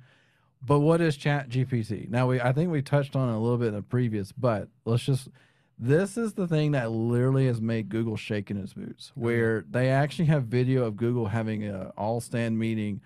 But 0.65 0.80
what 0.80 1.02
is 1.02 1.17
Chat 1.17 1.49
GPT? 1.49 2.10
Now 2.10 2.28
we 2.28 2.39
I 2.39 2.54
think 2.54 2.71
we 2.71 2.82
touched 2.82 3.15
on 3.15 3.30
it 3.30 3.36
a 3.36 3.39
little 3.39 3.58
bit 3.58 3.69
in 3.69 3.73
the 3.76 3.82
previous, 3.82 4.32
but 4.32 4.69
let's 4.86 5.04
just 5.04 5.30
this 5.78 6.17
is 6.17 6.34
the 6.34 6.47
thing 6.47 6.71
that 6.71 6.91
literally 6.91 7.47
has 7.47 7.60
made 7.60 7.89
Google 7.89 8.15
shake 8.15 8.49
in 8.49 8.58
its 8.58 8.73
boots, 8.73 9.12
oh, 9.12 9.21
where 9.21 9.65
they 9.69 9.89
actually 9.89 10.26
have 10.26 10.45
video 10.45 10.86
of 10.86 10.95
Google 10.95 11.28
having 11.28 11.63
an 11.63 11.91
all 11.97 12.21
stand 12.21 12.58
meeting 12.58 13.02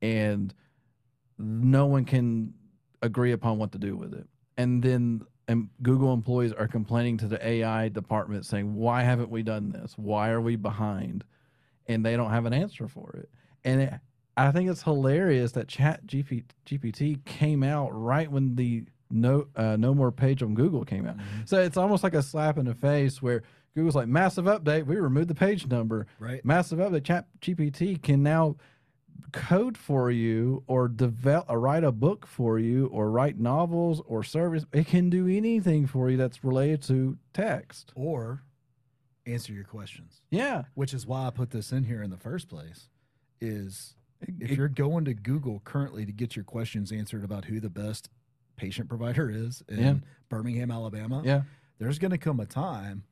and 0.00 0.54
no 1.38 1.86
one 1.86 2.04
can 2.04 2.54
agree 3.02 3.32
upon 3.32 3.58
what 3.58 3.72
to 3.72 3.78
do 3.78 3.96
with 3.96 4.14
it. 4.14 4.28
And 4.56 4.82
then 4.82 5.22
and 5.48 5.68
Google 5.82 6.12
employees 6.12 6.52
are 6.52 6.68
complaining 6.68 7.16
to 7.18 7.26
the 7.26 7.44
AI 7.44 7.88
department 7.88 8.46
saying, 8.46 8.76
"Why 8.76 9.02
haven't 9.02 9.30
we 9.30 9.42
done 9.42 9.70
this? 9.70 9.98
Why 9.98 10.30
are 10.30 10.40
we 10.40 10.54
behind?" 10.54 11.24
And 11.88 12.06
they 12.06 12.16
don't 12.16 12.30
have 12.30 12.46
an 12.46 12.52
answer 12.52 12.86
for 12.86 13.16
it. 13.16 13.30
And 13.64 13.80
it, 13.80 13.94
I 14.36 14.52
think 14.52 14.70
it's 14.70 14.82
hilarious 14.82 15.52
that 15.52 15.68
Chat 15.68 16.06
GP, 16.06 16.44
GPT 16.66 17.24
came 17.24 17.62
out 17.62 17.90
right 17.92 18.30
when 18.30 18.54
the 18.56 18.84
no 19.10 19.48
uh, 19.56 19.76
no 19.76 19.92
more 19.94 20.12
page 20.12 20.42
on 20.42 20.54
Google 20.54 20.84
came 20.84 21.06
out. 21.06 21.16
So 21.44 21.60
it's 21.60 21.76
almost 21.76 22.02
like 22.04 22.14
a 22.14 22.22
slap 22.22 22.56
in 22.58 22.64
the 22.66 22.74
face 22.74 23.20
where 23.20 23.42
Google's 23.74 23.96
like 23.96 24.08
massive 24.08 24.44
update. 24.46 24.86
We 24.86 24.96
removed 24.96 25.28
the 25.28 25.34
page 25.34 25.66
number. 25.66 26.06
Right. 26.18 26.44
Massive 26.44 26.78
update. 26.78 27.04
Chat 27.04 27.26
GPT 27.40 28.00
can 28.02 28.22
now 28.22 28.56
code 29.32 29.76
for 29.76 30.10
you 30.10 30.62
or 30.66 30.88
develop 30.88 31.46
or 31.48 31.60
write 31.60 31.84
a 31.84 31.92
book 31.92 32.26
for 32.26 32.58
you 32.58 32.86
or 32.86 33.10
write 33.10 33.38
novels 33.38 34.00
or 34.06 34.22
service. 34.24 34.64
It 34.72 34.86
can 34.86 35.10
do 35.10 35.26
anything 35.28 35.86
for 35.86 36.08
you 36.10 36.16
that's 36.16 36.42
related 36.42 36.82
to 36.84 37.18
text. 37.34 37.92
Or 37.94 38.42
answer 39.26 39.52
your 39.52 39.64
questions, 39.64 40.22
Yeah. 40.30 40.64
which 40.74 40.94
is 40.94 41.06
why 41.06 41.26
I 41.26 41.30
put 41.30 41.50
this 41.50 41.70
in 41.72 41.84
here 41.84 42.02
in 42.02 42.10
the 42.10 42.16
first 42.16 42.48
place. 42.48 42.88
Is 43.40 43.94
if 44.38 44.50
you're 44.52 44.68
going 44.68 45.04
to 45.06 45.14
Google 45.14 45.60
currently 45.64 46.04
to 46.06 46.12
get 46.12 46.36
your 46.36 46.44
questions 46.44 46.92
answered 46.92 47.24
about 47.24 47.46
who 47.46 47.60
the 47.60 47.70
best 47.70 48.08
patient 48.56 48.88
provider 48.88 49.30
is 49.30 49.62
in 49.68 49.78
Yeah. 49.78 49.94
Birmingham, 50.28 50.70
Alabama, 50.70 51.22
yeah. 51.24 51.42
there's 51.78 51.98
going 51.98 52.10
to 52.10 52.18
come 52.18 52.40
a 52.40 52.46
time 52.46 53.04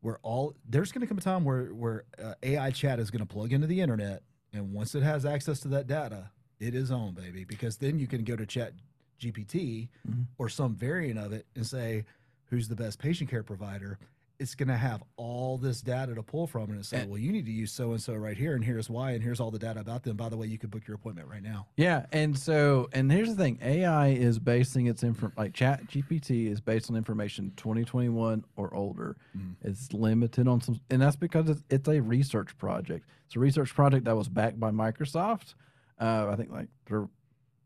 where 0.00 0.18
all 0.22 0.54
there's 0.68 0.92
going 0.92 1.00
to 1.00 1.06
come 1.06 1.18
a 1.18 1.20
time 1.20 1.44
where 1.44 1.66
where 1.74 2.04
uh, 2.22 2.34
AI 2.42 2.70
chat 2.70 2.98
is 3.00 3.10
going 3.10 3.26
to 3.26 3.32
plug 3.32 3.52
into 3.52 3.66
the 3.66 3.80
internet, 3.80 4.22
and 4.52 4.72
once 4.72 4.94
it 4.94 5.02
has 5.02 5.24
access 5.24 5.60
to 5.60 5.68
that 5.68 5.86
data, 5.86 6.30
it 6.60 6.74
is 6.74 6.90
on, 6.90 7.12
baby. 7.14 7.44
Because 7.44 7.78
then 7.78 7.98
you 7.98 8.06
can 8.06 8.22
go 8.22 8.36
to 8.36 8.46
Chat 8.46 8.74
GPT 9.20 9.88
Mhm. 10.08 10.26
or 10.38 10.48
some 10.48 10.74
variant 10.74 11.18
of 11.18 11.32
it 11.32 11.46
and 11.56 11.66
say, 11.66 12.04
"Who's 12.46 12.68
the 12.68 12.76
best 12.76 12.98
patient 12.98 13.30
care 13.30 13.42
provider?" 13.42 13.98
It's 14.40 14.54
going 14.56 14.68
to 14.68 14.76
have 14.76 15.00
all 15.16 15.58
this 15.58 15.80
data 15.80 16.14
to 16.14 16.22
pull 16.22 16.46
from, 16.48 16.70
and 16.70 16.80
it's 16.80 16.88
say, 16.88 17.02
And- 17.02 17.10
"Well, 17.10 17.18
you 17.20 17.30
need 17.30 17.46
to 17.46 17.52
use 17.52 17.70
so 17.70 17.92
and 17.92 18.02
so 18.02 18.14
right 18.14 18.36
here, 18.36 18.54
and 18.56 18.64
here's 18.64 18.90
why, 18.90 19.12
and 19.12 19.22
here's 19.22 19.38
all 19.38 19.50
the 19.52 19.58
data 19.60 19.78
about 19.80 20.02
them. 20.02 20.16
By 20.16 20.28
the 20.28 20.36
way, 20.36 20.48
you 20.48 20.58
could 20.58 20.70
book 20.72 20.86
your 20.88 20.96
appointment 20.96 21.28
right 21.28 21.42
now." 21.42 21.68
Yeah, 21.76 22.06
and 22.12 22.36
so 22.36 22.88
and 22.92 23.10
here's 23.12 23.28
the 23.28 23.36
thing: 23.42 23.58
AI 23.62 24.08
is 24.08 24.38
basing 24.40 24.86
its 24.86 25.04
info 25.04 25.30
like 25.36 25.54
Chat 25.54 25.86
GPT 25.86 26.48
is 26.50 26.60
based 26.60 26.90
on 26.90 26.96
information 26.96 27.52
2021 27.56 28.44
or 28.56 28.74
older. 28.74 29.16
Mm. 29.38 29.54
It's 29.62 29.92
limited 29.92 30.48
on 30.48 30.60
some, 30.60 30.80
and 30.90 31.00
that's 31.00 31.16
because 31.16 31.48
it's, 31.48 31.62
it's 31.70 31.88
a 31.88 32.00
research 32.00 32.58
project. 32.58 33.06
It's 33.26 33.36
a 33.36 33.40
research 33.40 33.72
project 33.72 34.04
that 34.06 34.16
was 34.16 34.28
backed 34.28 34.58
by 34.58 34.70
Microsoft. 34.72 35.54
Uh, 36.00 36.26
I 36.28 36.34
think 36.36 36.50
like 36.50 36.68
they're 36.86 37.08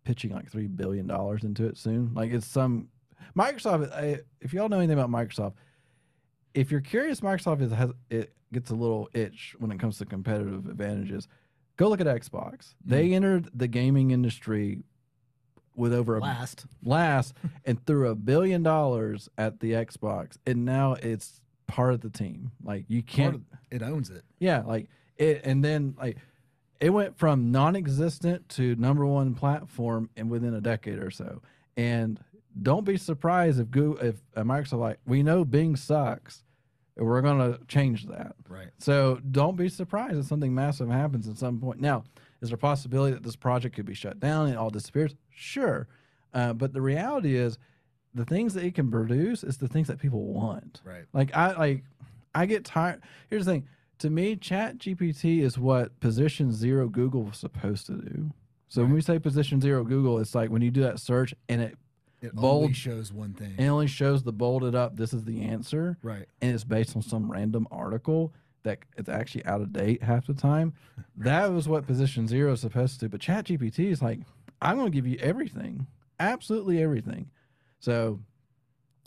pitching 0.04 0.32
like 0.32 0.50
three 0.50 0.66
billion 0.66 1.06
dollars 1.06 1.44
into 1.44 1.66
it 1.66 1.78
soon. 1.78 2.12
Like 2.14 2.30
it's 2.30 2.46
some 2.46 2.88
Microsoft. 3.36 3.90
uh, 3.92 4.20
If 4.40 4.52
y'all 4.52 4.68
know 4.68 4.78
anything 4.78 4.98
about 4.98 5.10
Microsoft, 5.10 5.54
if 6.54 6.70
you're 6.70 6.80
curious, 6.80 7.20
Microsoft 7.20 7.62
is, 7.62 7.72
has 7.72 7.90
it 8.10 8.32
gets 8.52 8.70
a 8.70 8.74
little 8.74 9.08
itch 9.12 9.54
when 9.58 9.70
it 9.70 9.78
comes 9.78 9.98
to 9.98 10.06
competitive 10.06 10.68
advantages. 10.68 11.28
Go 11.76 11.88
look 11.88 12.00
at 12.00 12.06
Xbox. 12.06 12.74
They 12.84 13.08
hmm. 13.08 13.14
entered 13.14 13.50
the 13.54 13.68
gaming 13.68 14.10
industry 14.10 14.82
with 15.76 15.92
over 15.92 16.16
a 16.16 16.20
Last, 16.20 16.66
last 16.82 17.34
and 17.64 17.84
threw 17.86 18.08
a 18.08 18.14
billion 18.14 18.62
dollars 18.62 19.28
at 19.38 19.60
the 19.60 19.72
Xbox, 19.72 20.36
and 20.46 20.64
now 20.64 20.94
it's 20.94 21.40
part 21.68 21.94
of 21.94 22.00
the 22.00 22.10
team. 22.10 22.50
Like 22.62 22.84
you 22.88 23.02
can't, 23.02 23.36
of- 23.36 23.42
it 23.70 23.82
owns 23.82 24.10
it. 24.10 24.24
yeah, 24.40 24.62
like 24.66 24.88
it, 25.16 25.42
and 25.44 25.64
then 25.64 25.94
like 25.98 26.18
it 26.80 26.90
went 26.90 27.16
from 27.16 27.50
non-existent 27.50 28.48
to 28.50 28.74
number 28.76 29.06
one 29.06 29.34
platform 29.34 30.10
in 30.16 30.28
within 30.28 30.54
a 30.54 30.60
decade 30.60 30.98
or 30.98 31.10
so. 31.10 31.42
And 31.76 32.20
don't 32.60 32.84
be 32.84 32.96
surprised 32.96 33.60
if 33.60 33.70
Google, 33.70 34.04
if 34.04 34.16
uh, 34.36 34.42
Microsoft 34.42 34.80
like 34.80 34.98
we 35.06 35.22
know 35.22 35.44
Bing 35.44 35.76
sucks, 35.76 36.42
and 36.96 37.06
we're 37.06 37.22
gonna 37.22 37.58
change 37.68 38.06
that. 38.06 38.34
Right. 38.48 38.68
So 38.78 39.20
don't 39.30 39.56
be 39.56 39.68
surprised 39.68 40.18
if 40.18 40.26
something 40.26 40.54
massive 40.54 40.88
happens 40.90 41.28
at 41.28 41.38
some 41.38 41.60
point. 41.60 41.80
Now, 41.80 42.04
is 42.40 42.50
there 42.50 42.56
a 42.56 42.58
possibility 42.58 43.14
that 43.14 43.22
this 43.22 43.36
project 43.36 43.76
could 43.76 43.86
be 43.86 43.94
shut 43.94 44.20
down 44.20 44.46
and 44.46 44.54
it 44.54 44.58
all 44.58 44.70
disappears? 44.70 45.14
Sure. 45.30 45.88
Uh, 46.34 46.52
but 46.52 46.72
the 46.72 46.80
reality 46.80 47.36
is 47.36 47.58
the 48.14 48.24
things 48.24 48.54
that 48.54 48.64
it 48.64 48.74
can 48.74 48.90
produce 48.90 49.44
is 49.44 49.58
the 49.58 49.68
things 49.68 49.88
that 49.88 49.98
people 49.98 50.24
want. 50.24 50.80
Right. 50.84 51.04
Like 51.12 51.36
I 51.36 51.52
like 51.52 51.84
I 52.34 52.46
get 52.46 52.64
tired. 52.64 53.02
Here's 53.30 53.46
the 53.46 53.52
thing. 53.52 53.68
To 54.00 54.10
me, 54.10 54.36
Chat 54.36 54.78
GPT 54.78 55.40
is 55.40 55.58
what 55.58 55.98
position 56.00 56.52
zero 56.52 56.88
Google 56.88 57.24
was 57.24 57.38
supposed 57.38 57.86
to 57.86 57.94
do. 57.94 58.32
So 58.68 58.82
when 58.82 58.92
we 58.92 59.00
say 59.00 59.18
position 59.18 59.60
zero 59.60 59.82
Google, 59.82 60.18
it's 60.18 60.34
like 60.34 60.50
when 60.50 60.62
you 60.62 60.70
do 60.70 60.82
that 60.82 61.00
search 61.00 61.34
and 61.48 61.60
it, 61.62 61.78
It 62.20 62.34
Bold- 62.34 62.62
only 62.64 62.74
shows 62.74 63.12
one 63.12 63.32
thing. 63.32 63.54
it 63.58 63.68
only 63.68 63.86
shows 63.86 64.22
the 64.24 64.32
bolded 64.32 64.74
up, 64.74 64.96
this 64.96 65.12
is 65.12 65.24
the 65.24 65.42
answer 65.42 65.96
right. 66.02 66.26
and 66.40 66.52
it's 66.54 66.64
based 66.64 66.96
on 66.96 67.02
some 67.02 67.30
random 67.30 67.68
article 67.70 68.32
that 68.64 68.78
it's 68.96 69.08
actually 69.08 69.44
out 69.46 69.60
of 69.60 69.72
date 69.72 70.02
half 70.02 70.26
the 70.26 70.34
time. 70.34 70.72
That 71.16 71.52
was 71.52 71.68
what 71.68 71.86
position 71.86 72.26
zero 72.28 72.52
is 72.52 72.60
supposed 72.60 72.94
to 73.00 73.06
do. 73.06 73.08
But 73.08 73.20
Chat 73.20 73.46
GPT 73.46 73.90
is 73.90 74.00
like, 74.02 74.20
I'm 74.62 74.76
going 74.76 74.90
to 74.90 74.94
give 74.94 75.06
you 75.06 75.18
everything, 75.20 75.86
absolutely 76.20 76.82
everything. 76.82 77.30
So, 77.80 78.20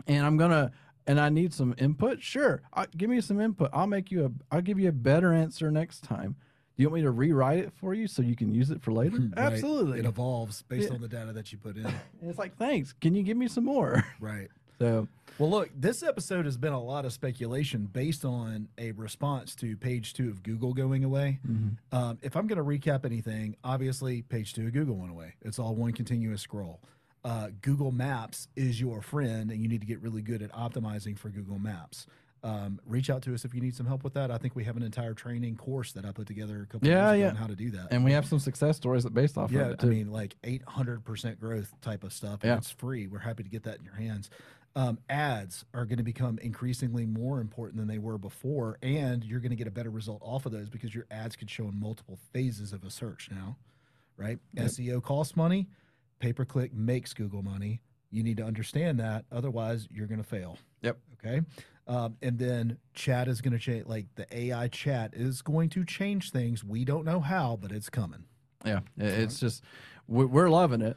and 0.08 0.26
I'm 0.26 0.36
going 0.38 0.52
to, 0.52 0.72
and 1.08 1.20
I 1.20 1.30
need 1.30 1.54
some 1.54 1.74
input. 1.78 2.22
Sure, 2.22 2.62
i 2.74 2.86
give 2.98 3.10
me 3.10 3.22
some 3.22 3.40
input. 3.42 3.70
I'll 3.74 3.88
make 3.88 4.12
you 4.12 4.26
a, 4.26 4.32
I'll 4.56 4.62
give 4.62 4.80
you 4.80 4.90
a 4.90 4.94
better 4.94 5.34
answer 5.34 5.70
next 5.72 6.04
time. 6.04 6.36
Do 6.82 6.84
you 6.86 6.90
want 6.90 6.96
me 6.96 7.02
to 7.04 7.12
rewrite 7.12 7.60
it 7.60 7.72
for 7.76 7.94
you 7.94 8.08
so 8.08 8.24
you 8.24 8.36
can 8.36 8.52
use 8.52 8.72
it 8.72 8.82
for 8.82 8.92
later? 8.92 9.18
Right. 9.20 9.38
Absolutely. 9.38 10.00
It 10.00 10.06
evolves 10.06 10.64
based 10.64 10.88
Yeah. 10.90 10.96
on 10.96 11.02
the 11.02 11.08
data 11.08 11.32
that 11.34 11.52
you 11.52 11.60
put 11.60 11.78
in. 11.78 11.86
It's 12.24 12.40
like, 12.40 12.58
thanks. 12.58 12.92
Can 12.94 13.14
you 13.14 13.22
give 13.22 13.38
me 13.38 13.48
some 13.48 13.66
more? 13.66 14.04
right. 14.20 14.48
So, 14.80 15.08
Well, 15.38 15.52
look, 15.52 15.70
this 15.80 16.02
episode 16.02 16.46
has 16.46 16.58
been 16.58 16.74
a 16.74 16.82
lot 16.82 17.06
of 17.06 17.14
speculation 17.14 17.86
based 17.86 18.26
on 18.26 18.68
a 18.80 18.94
response 18.94 19.54
to 19.58 19.78
page 19.78 20.16
two 20.16 20.30
of 20.32 20.42
Google 20.42 20.74
going 20.74 21.04
away. 21.04 21.40
Um, 21.92 22.18
if 22.24 22.36
I'm 22.36 22.48
going 22.48 22.58
to 22.58 22.64
recap 22.64 23.06
anything, 23.06 23.58
obviously, 23.64 24.24
page 24.24 24.56
two 24.56 24.66
of 24.66 24.74
Google 24.74 24.96
went 24.96 25.12
away. 25.12 25.36
It's 25.44 25.60
all 25.60 25.76
one 25.76 25.92
continuous 25.92 26.42
scroll. 26.42 26.80
Uh, 27.24 27.50
Google 27.62 27.92
Maps 27.92 28.48
is 28.56 28.82
your 28.82 29.04
friend, 29.04 29.52
and 29.52 29.62
you 29.62 29.68
need 29.68 29.82
to 29.82 29.88
get 29.88 30.02
really 30.02 30.24
good 30.24 30.42
at 30.42 30.52
optimizing 30.54 31.16
for 31.16 31.30
Google 31.30 31.60
Maps. 31.60 32.08
Um, 32.44 32.80
reach 32.88 33.12
out 33.12 33.22
to 33.24 33.34
us 33.36 33.46
if 33.46 33.54
you 33.54 33.62
need 33.62 33.76
some 33.76 33.86
help 33.86 34.04
with 34.04 34.14
that. 34.16 34.32
I 34.32 34.38
think 34.40 34.56
we 34.56 34.64
have 34.64 34.76
an 34.76 34.82
entire 34.82 35.14
training 35.14 35.58
course 35.58 35.92
that 35.94 36.06
I 36.06 36.12
put 36.12 36.26
together 36.26 36.64
a 36.64 36.66
couple 36.66 36.88
Yeah, 36.88 37.12
years 37.12 37.14
ago 37.14 37.22
yeah. 37.24 37.30
on 37.30 37.36
how 37.36 37.46
to 37.48 37.56
do 37.56 37.70
that. 37.72 37.90
and 37.92 38.04
we 38.04 38.12
have 38.14 38.26
some 38.26 38.40
success 38.40 38.78
stories 38.78 39.04
that 39.04 39.14
based 39.14 39.38
off 39.38 39.52
Yeah, 39.52 39.62
of 39.68 39.72
it 39.74 39.84
I 39.84 39.86
mean, 39.86 40.12
like 40.12 40.36
800% 40.44 41.40
growth 41.40 41.72
type 41.82 42.04
of 42.04 42.12
stuff. 42.14 42.40
And 42.42 42.50
Yeah. 42.50 42.58
It's 42.58 42.72
free. 42.72 43.06
We're 43.08 43.20
happy 43.20 43.44
to 43.44 43.50
get 43.50 43.64
that 43.64 43.78
in 43.78 43.86
your 43.86 43.94
hands. 43.96 44.30
Um, 44.76 44.98
ads 45.10 45.66
are 45.74 45.86
going 45.86 45.98
to 45.98 46.04
become 46.04 46.40
increasingly 46.40 47.06
more 47.06 47.42
important 47.42 47.78
than 47.78 47.88
they 47.88 48.00
were 48.00 48.18
before, 48.18 48.78
and 48.82 49.24
you're 49.24 49.42
going 49.42 49.50
to 49.52 49.56
get 49.58 49.68
a 49.68 49.72
better 49.72 49.90
result 49.92 50.22
off 50.24 50.46
of 50.48 50.52
those 50.54 50.70
because 50.70 50.96
your 50.96 51.06
ads 51.12 51.36
could 51.36 51.50
show 51.50 51.66
in 51.68 51.78
multiple 51.80 52.18
phases 52.32 52.72
of 52.74 52.84
a 52.86 52.90
search 52.90 53.30
now, 53.30 53.58
right? 54.18 54.40
Yep. 54.54 54.66
SEO 54.68 55.04
costs 55.04 55.36
money, 55.36 55.68
pay 56.20 56.32
per 56.34 56.46
click 56.46 56.74
makes 56.74 57.14
Google 57.14 57.44
money. 57.44 57.82
You 58.12 58.24
need 58.24 58.38
to 58.38 58.44
understand 58.46 59.00
that. 59.02 59.26
Otherwise, 59.32 59.88
you're 59.92 60.08
going 60.08 60.24
to 60.24 60.28
fail. 60.28 60.58
Yep. 60.82 60.98
Okay. 61.24 61.42
Um, 61.88 62.16
and 62.22 62.38
then 62.38 62.78
chat 62.94 63.28
is 63.28 63.42
going 63.42 63.54
to 63.54 63.60
change, 63.60 63.86
like 63.88 64.06
the 64.16 64.26
AI 64.36 64.68
chat 64.68 65.14
is 65.14 65.42
going 65.42 65.70
to 65.70 65.84
change 65.84 66.32
things. 66.32 66.64
We 66.64 66.86
don't 66.86 67.06
know 67.06 67.20
how, 67.20 67.58
but 67.62 67.72
it's 67.72 67.90
coming. 67.90 68.24
Yeah, 68.66 68.82
it's 68.98 69.40
just 69.40 69.64
we- 70.08 70.26
we're 70.26 70.50
loving 70.50 70.82
it. 70.82 70.96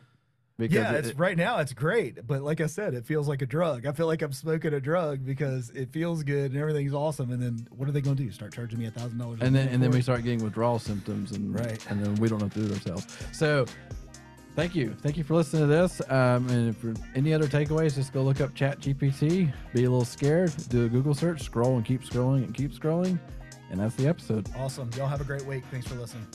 Because 0.57 0.75
yeah, 0.77 0.93
it's 0.93 1.09
it- 1.09 1.19
right 1.19 1.37
now 1.37 1.59
it's 1.59 1.73
great, 1.73 2.25
but 2.29 2.43
like 2.43 2.61
I 2.61 2.67
said, 2.67 2.95
it 2.95 3.05
feels 3.07 3.27
like 3.27 3.43
a 3.43 3.47
drug. 3.47 3.87
I 3.87 3.93
feel 3.93 4.07
like 4.07 4.23
I'm 4.23 4.33
smoking 4.33 4.73
a 4.73 4.81
drug 4.81 5.25
because 5.27 5.71
it 5.71 5.91
feels 5.91 6.23
good 6.23 6.53
and 6.53 6.61
everything's 6.61 6.95
awesome. 6.95 7.33
And 7.33 7.43
then 7.43 7.67
what 7.71 7.89
are 7.89 7.93
they 7.93 8.01
going 8.01 8.15
to 8.17 8.23
do? 8.23 8.31
Start 8.31 8.53
charging 8.55 8.79
me 8.79 8.87
a 8.87 8.91
thousand 8.93 9.19
dollars? 9.19 9.39
and 9.41 9.53
then 9.53 9.67
and 9.69 9.83
then 9.83 9.91
we 9.91 10.01
start 10.01 10.23
getting 10.23 10.45
withdrawal 10.45 10.79
symptoms 10.79 11.33
and 11.33 11.53
Right. 11.59 11.85
and 11.91 12.05
then 12.05 12.15
we 12.17 12.29
don't 12.29 12.39
know 12.39 12.45
what 12.45 12.53
to 12.55 12.69
do 12.69 12.73
ourselves 12.73 13.07
so 13.33 13.67
thank 14.55 14.75
you 14.75 14.95
thank 15.03 15.17
you 15.17 15.25
for 15.25 15.35
listening 15.35 15.63
to 15.63 15.67
this 15.67 16.01
um, 16.11 16.49
and 16.49 16.77
for 16.77 16.95
any 17.15 17.33
other 17.33 17.47
takeaways 17.47 17.95
just 17.95 18.13
go 18.13 18.23
look 18.23 18.41
up 18.41 18.55
chat 18.55 18.79
gpt 18.81 19.53
be 19.73 19.85
a 19.85 19.91
little 19.91 20.05
scared 20.05 20.53
do 20.69 20.85
a 20.85 20.89
google 20.89 21.15
search 21.15 21.43
scroll 21.43 21.77
and 21.77 21.85
keep 21.85 22.03
scrolling 22.03 22.45
and 22.45 22.55
keep 22.55 22.73
scrolling 22.73 23.19
and 23.71 23.81
that's 23.81 23.95
the 23.97 24.07
episode 24.07 24.49
awesome. 24.57 24.89
Y'all 24.97 25.09
have 25.09 25.21
a 25.21 25.25
great 25.25 25.45
week. 25.45 25.65
Thanks 25.71 25.87
for 25.87 25.97
listening. 25.97 26.27